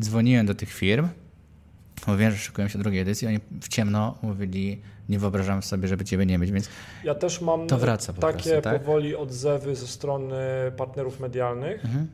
[0.00, 1.08] dzwoniłem do tych firm,
[2.06, 6.26] mówiłem, że szykują się drugiej edycji, oni w ciemno mówili, nie wyobrażam sobie, żeby ciebie
[6.26, 6.68] nie mieć, więc
[7.04, 8.82] ja też mam to wraca po takie prostu, tak?
[8.82, 10.36] powoli odzewy ze strony
[10.76, 12.06] partnerów medialnych mhm.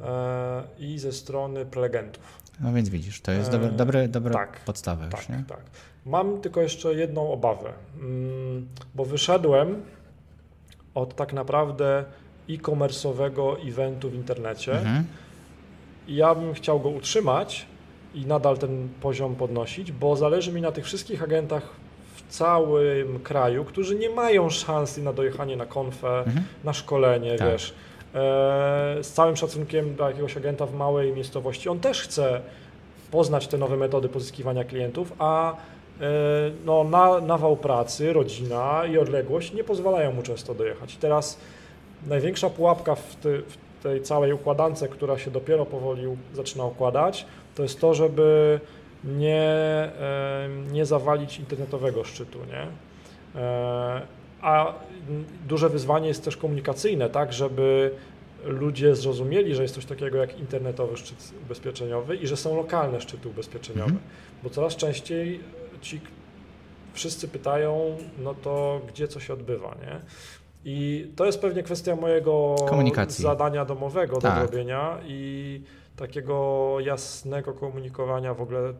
[0.00, 2.38] e, i ze strony prelegentów.
[2.60, 5.44] No więc widzisz, to jest dobre, dobre, dobre tak, podstawy tak, już, nie?
[5.48, 5.60] Tak.
[6.06, 9.82] Mam tylko jeszcze jedną obawę, mm, bo wyszedłem
[10.94, 12.04] od tak naprawdę
[12.50, 15.04] e-commerce'owego eventu w internecie mhm.
[16.08, 17.66] i ja bym chciał go utrzymać
[18.14, 21.62] i nadal ten poziom podnosić, bo zależy mi na tych wszystkich agentach
[22.28, 26.44] całym kraju, którzy nie mają szansy na dojechanie na konfę, mhm.
[26.64, 27.48] na szkolenie, tak.
[27.48, 27.74] wiesz.
[28.14, 28.18] E,
[29.02, 32.40] z całym szacunkiem dla jakiegoś agenta w małej miejscowości, on też chce
[33.10, 35.56] poznać te nowe metody pozyskiwania klientów, a e,
[36.64, 40.96] no, na, nawał pracy, rodzina i odległość nie pozwalają mu często dojechać.
[40.96, 41.38] teraz
[42.06, 47.62] największa pułapka w, ty, w tej całej układance, która się dopiero powoli zaczyna układać, to
[47.62, 48.60] jest to, żeby
[49.04, 49.90] nie,
[50.72, 52.66] nie zawalić internetowego szczytu, nie?
[53.42, 54.02] E,
[54.42, 54.72] a
[55.48, 57.90] duże wyzwanie jest też komunikacyjne, tak, żeby
[58.44, 63.28] ludzie zrozumieli, że jest coś takiego jak internetowy szczyt ubezpieczeniowy i że są lokalne szczyty
[63.28, 64.02] ubezpieczeniowe, mhm.
[64.42, 65.40] bo coraz częściej
[65.80, 66.00] ci
[66.92, 70.00] wszyscy pytają, no to gdzie co się odbywa, nie?
[70.64, 72.56] I to jest pewnie kwestia mojego
[73.08, 74.34] zadania domowego tak.
[74.34, 75.62] do zrobienia i
[75.96, 78.72] takiego jasnego komunikowania w ogóle,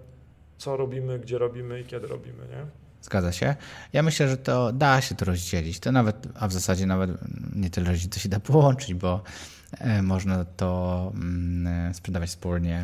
[0.59, 2.88] co robimy, gdzie robimy i kiedy robimy, nie?
[3.03, 3.57] Zgadza się.
[3.93, 5.81] Ja myślę, że to da się to rozdzielić.
[5.81, 7.11] To nawet, a w zasadzie nawet
[7.55, 9.23] nie tyle rozdzielić, to się da połączyć, bo
[9.79, 12.83] e, można to mm, sprzedawać wspólnie.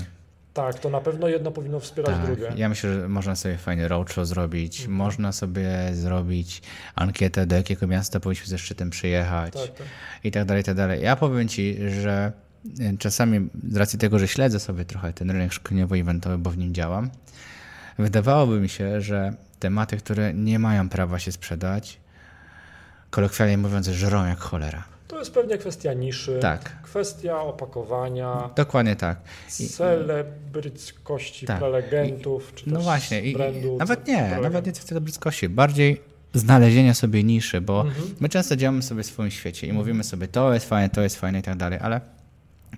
[0.55, 2.53] Tak, to na pewno jedno powinno wspierać tak, drugie.
[2.57, 4.97] Ja myślę, że można sobie fajny roadshow zrobić, mhm.
[4.97, 6.63] można sobie zrobić
[6.95, 9.87] ankietę, do jakiego miasta powinniśmy ze szczytem przyjechać tak, tak.
[10.25, 11.03] i tak dalej, i tak dalej.
[11.03, 12.33] Ja powiem Ci, że
[12.99, 17.11] czasami z racji tego, że śledzę sobie trochę ten rynek szkoleniowo-eventowy, bo w nim działam,
[17.99, 22.01] wydawałoby mi się, że tematy, które nie mają prawa się sprzedać,
[23.11, 24.85] kolokwialnie mówiąc, żrą jak cholera.
[25.09, 26.83] To jest pewnie kwestia niszy, tak.
[26.83, 28.51] kwestia opakowania.
[28.57, 29.19] Dokładnie tak.
[29.61, 31.59] I, celebryckości tak.
[31.59, 33.37] prelegentów, czy no właśnie, i,
[33.79, 36.01] nawet nie, nawet nie celebryckości, bardziej
[36.35, 38.15] znalezienia sobie niszy, bo mhm.
[38.21, 41.17] my często działamy sobie w swoim świecie i mówimy sobie, to jest fajne, to jest
[41.17, 42.01] fajne i tak dalej, ale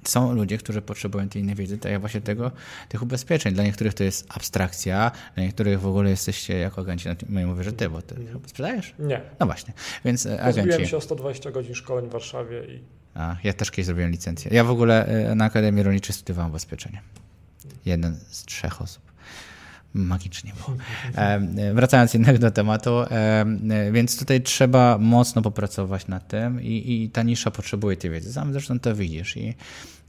[0.05, 2.51] są ludzie, którzy potrzebują tej innej wiedzy, tak jak właśnie tego,
[2.89, 3.55] tych ubezpieczeń.
[3.55, 7.73] Dla niektórych to jest abstrakcja, dla niektórych w ogóle jesteście jako agenci, no mówię, że
[7.73, 8.15] ty, bo ty
[8.47, 8.95] sprzedajesz?
[8.99, 9.21] Nie.
[9.41, 9.75] No właśnie,
[10.05, 10.69] więc e, agenci...
[10.69, 12.83] Pozbyłem się o 120 godzin szkoleń w Warszawie i...
[13.15, 14.51] A, ja też kiedyś zrobiłem licencję.
[14.55, 17.03] Ja w ogóle e, na Akademii Rolniczej studiowałem ubezpieczenie.
[17.85, 19.06] Jeden z trzech osób
[19.97, 20.77] magicznie było.
[21.75, 22.91] Wracając jednak do tematu,
[23.93, 28.33] więc tutaj trzeba mocno popracować nad tym i, i ta nisza potrzebuje tej wiedzy.
[28.33, 29.55] Sam zresztą to widzisz i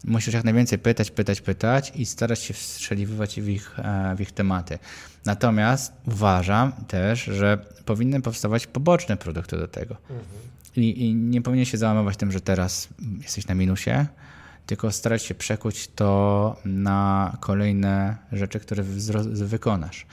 [0.05, 4.31] musisz jak najwięcej pytać, pytać, pytać i starać się wstrzeliwywać w ich, e, w ich
[4.31, 4.79] tematy.
[5.25, 9.95] Natomiast uważam też, że powinny powstawać poboczne produkty do tego.
[10.01, 10.19] Mhm.
[10.75, 12.88] I, I nie powinien się załamywać tym, że teraz
[13.21, 14.05] jesteś na minusie,
[14.68, 18.84] tylko starać się przekuć to na kolejne rzeczy, które
[19.34, 20.05] wykonasz.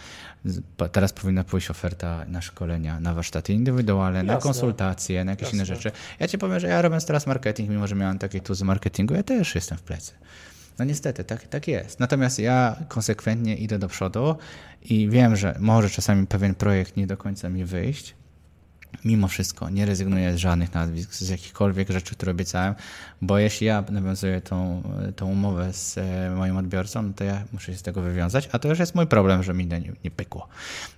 [0.93, 4.35] Teraz powinna pójść oferta na szkolenia, na warsztaty indywidualne, Jasne.
[4.35, 5.57] na konsultacje, na jakieś Jasne.
[5.57, 5.93] inne rzeczy.
[6.21, 9.15] Ja ci powiem, że ja robiąc teraz marketing, mimo że miałem takie tu z marketingu,
[9.15, 10.13] ja też jestem w plecy.
[10.79, 12.01] No niestety, tak, tak jest.
[12.01, 14.37] Natomiast ja konsekwentnie idę do przodu
[14.83, 18.15] i wiem, że może czasami pewien projekt nie do końca mi wyjść,
[19.05, 22.75] mimo wszystko nie rezygnuję z żadnych nazwisk, z jakichkolwiek rzeczy, które obiecałem,
[23.23, 24.83] bo jeśli ja nawiązuję tą,
[25.17, 28.59] tą umowę z e, moim odbiorcą, no to ja muszę się z tego wywiązać, a
[28.59, 30.49] to już jest mój problem, że mi nie, nie pykło.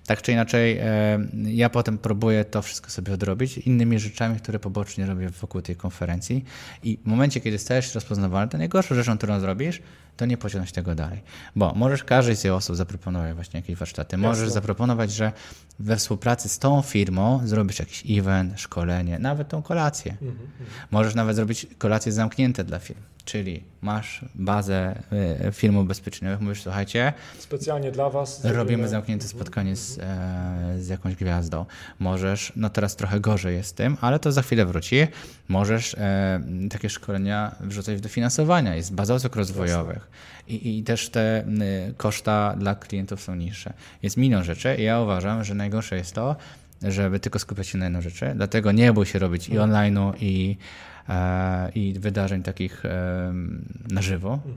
[0.05, 5.05] Tak czy inaczej, e, ja potem próbuję to wszystko sobie odrobić innymi rzeczami, które pobocznie
[5.05, 6.45] robię wokół tej konferencji
[6.83, 9.81] i w momencie, kiedy stajesz się rozpoznawalny, to najgorszą rzeczą, którą zrobisz,
[10.17, 11.21] to nie pociągnąć tego dalej.
[11.55, 14.17] Bo możesz każdej z tych osób zaproponować właśnie jakieś warsztaty.
[14.17, 14.53] Możesz Jasne.
[14.53, 15.31] zaproponować, że
[15.79, 20.11] we współpracy z tą firmą zrobisz jakiś event, szkolenie, nawet tą kolację.
[20.11, 20.69] Mhm, mhm.
[20.91, 23.01] możesz nawet zrobić kolacje zamknięte dla firm.
[23.27, 25.03] Czyli masz bazę
[25.47, 30.87] y, firm ubezpieczeniowych, mówisz, słuchajcie, specjalnie dla Was robimy zamknięte mhm, spotkanie z, e, z
[30.87, 31.65] jakąś gwiazdą.
[31.99, 35.07] Możesz, no teraz trochę gorzej jest z tym, ale to za chwilę wróci.
[35.47, 40.09] Możesz e, takie szkolenia wrzucać w dofinansowania, jest baza usług rozwojowych
[40.47, 41.45] i, i też te
[41.97, 43.73] koszta dla klientów są niższe.
[44.03, 46.35] Jest milion rzeczy i ja uważam, że najgorsze jest to,
[46.83, 49.71] żeby tylko skupiać się na jedną rzeczy, dlatego nie bój się robić i mhm.
[49.71, 50.57] online'u i
[51.75, 52.83] i wydarzeń takich
[53.91, 54.55] na żywo, mhm.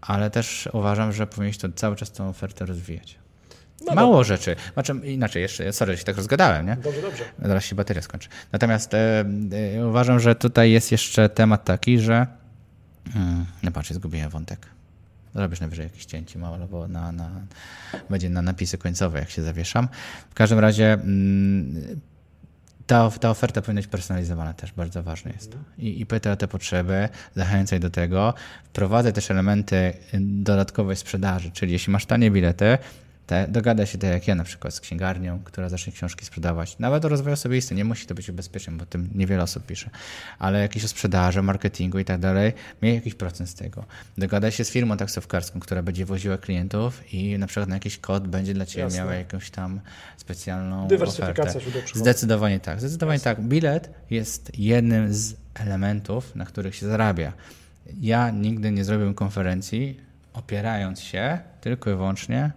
[0.00, 3.18] ale też uważam, że powinieneś to cały czas tą ofertę rozwijać.
[3.86, 4.36] No Mało dobrze.
[4.36, 4.56] rzeczy.
[4.72, 6.76] Znaczy, inaczej jeszcze, sorry, się tak rozgadałem, nie?
[6.76, 7.24] Dobrze, dobrze.
[7.42, 8.28] Zaraz się bateria skończy.
[8.52, 9.24] Natomiast e,
[9.76, 12.26] e, uważam, że tutaj jest jeszcze temat taki, że
[13.12, 14.66] hmm, no patrz, zgubiłem wątek.
[15.34, 17.30] Zrobisz najwyżej jakieś cięcie małe, bo na, na,
[18.10, 19.88] będzie na napisy końcowe, jak się zawieszam.
[20.30, 22.00] W każdym razie mm,
[22.90, 25.58] ta, ta oferta powinna być personalizowana też, bardzo ważne jest to.
[25.78, 28.34] I, i pytaj o te potrzeby, zachęcaj do tego.
[28.64, 32.78] Wprowadzaj też elementy dodatkowej sprzedaży, czyli jeśli masz tanie bilety,
[33.30, 36.78] te, dogada się tak jak ja na przykład z księgarnią, która zacznie książki sprzedawać.
[36.78, 39.90] Nawet o rozwoju osobistym, nie musi to być ubezpieczeń, bo tym niewiele osób pisze,
[40.38, 42.52] ale jakieś o sprzedaży, marketingu i tak dalej,
[42.82, 43.84] miej jakiś procent z tego.
[44.18, 48.28] Dogada się z firmą taksówkarską, która będzie woziła klientów i na przykład na jakiś kod
[48.28, 48.98] będzie dla Ciebie Jasne.
[48.98, 49.80] miała jakąś tam
[50.16, 51.98] specjalną Dywersyfikacja ofertę.
[51.98, 53.34] Zdecydowanie tak, zdecydowanie Jasne.
[53.34, 53.44] tak.
[53.44, 57.32] Bilet jest jednym z elementów, na których się zarabia.
[58.00, 60.00] Ja nigdy nie zrobiłem konferencji
[60.32, 62.50] opierając się tylko i wyłącznie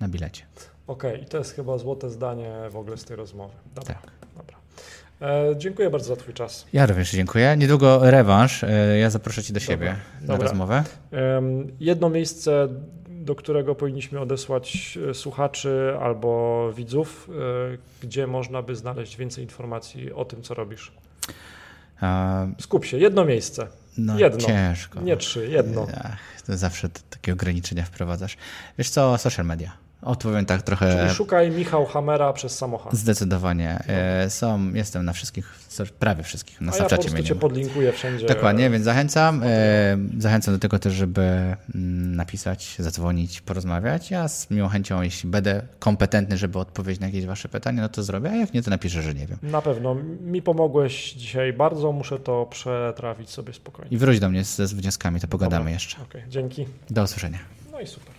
[0.00, 0.42] na bilecie.
[0.86, 1.22] Okej, okay.
[1.22, 3.54] i to jest chyba złote zdanie w ogóle z tej rozmowy.
[3.74, 3.94] Dobra.
[3.94, 4.10] Tak.
[4.36, 4.56] Dobra.
[5.20, 6.66] E, dziękuję bardzo za Twój czas.
[6.72, 7.56] Ja również dziękuję.
[7.58, 8.64] Niedługo rewanż.
[8.64, 10.20] E, ja zaproszę Cię do siebie Dobra.
[10.20, 10.48] na Dobra.
[10.48, 10.84] rozmowę.
[11.12, 11.42] E,
[11.80, 12.68] jedno miejsce,
[13.08, 20.12] do którego powinniśmy odesłać e, słuchaczy albo widzów, e, gdzie można by znaleźć więcej informacji
[20.12, 20.92] o tym, co robisz.
[22.60, 23.66] Skup się, jedno miejsce.
[23.98, 24.40] No, jedno.
[24.40, 25.00] ciężko.
[25.00, 25.86] Nie trzy, jedno.
[26.04, 26.18] Ach,
[26.48, 28.36] zawsze takie ograniczenia wprowadzasz.
[28.78, 29.85] Wiesz co, social media.
[30.06, 30.96] Odpowiem tak trochę.
[30.98, 32.94] Czyli szukaj Michał Hamera przez samochód.
[32.94, 33.78] Zdecydowanie.
[33.88, 35.54] E, są, jestem na wszystkich,
[35.98, 38.26] prawie wszystkich, na Snapchacie mnie cię podlinkuję wszędzie.
[38.26, 39.42] Dokładnie, więc zachęcam.
[39.44, 44.10] E, zachęcam do tego też, żeby mm, napisać, zadzwonić, porozmawiać.
[44.10, 48.02] Ja z miłą chęcią, jeśli będę kompetentny, żeby odpowiedzieć na jakieś wasze pytania, no to
[48.02, 49.38] zrobię, a jak nie, to napiszę, że nie wiem.
[49.42, 49.96] Na pewno.
[50.20, 53.90] Mi pomogłeś dzisiaj bardzo, muszę to przetrawić sobie spokojnie.
[53.90, 55.72] I wróć do mnie ze, z wnioskami, to pogadamy Dobra.
[55.72, 56.02] jeszcze.
[56.02, 56.66] Okay, dzięki.
[56.90, 57.38] Do usłyszenia.
[57.72, 58.15] No i super.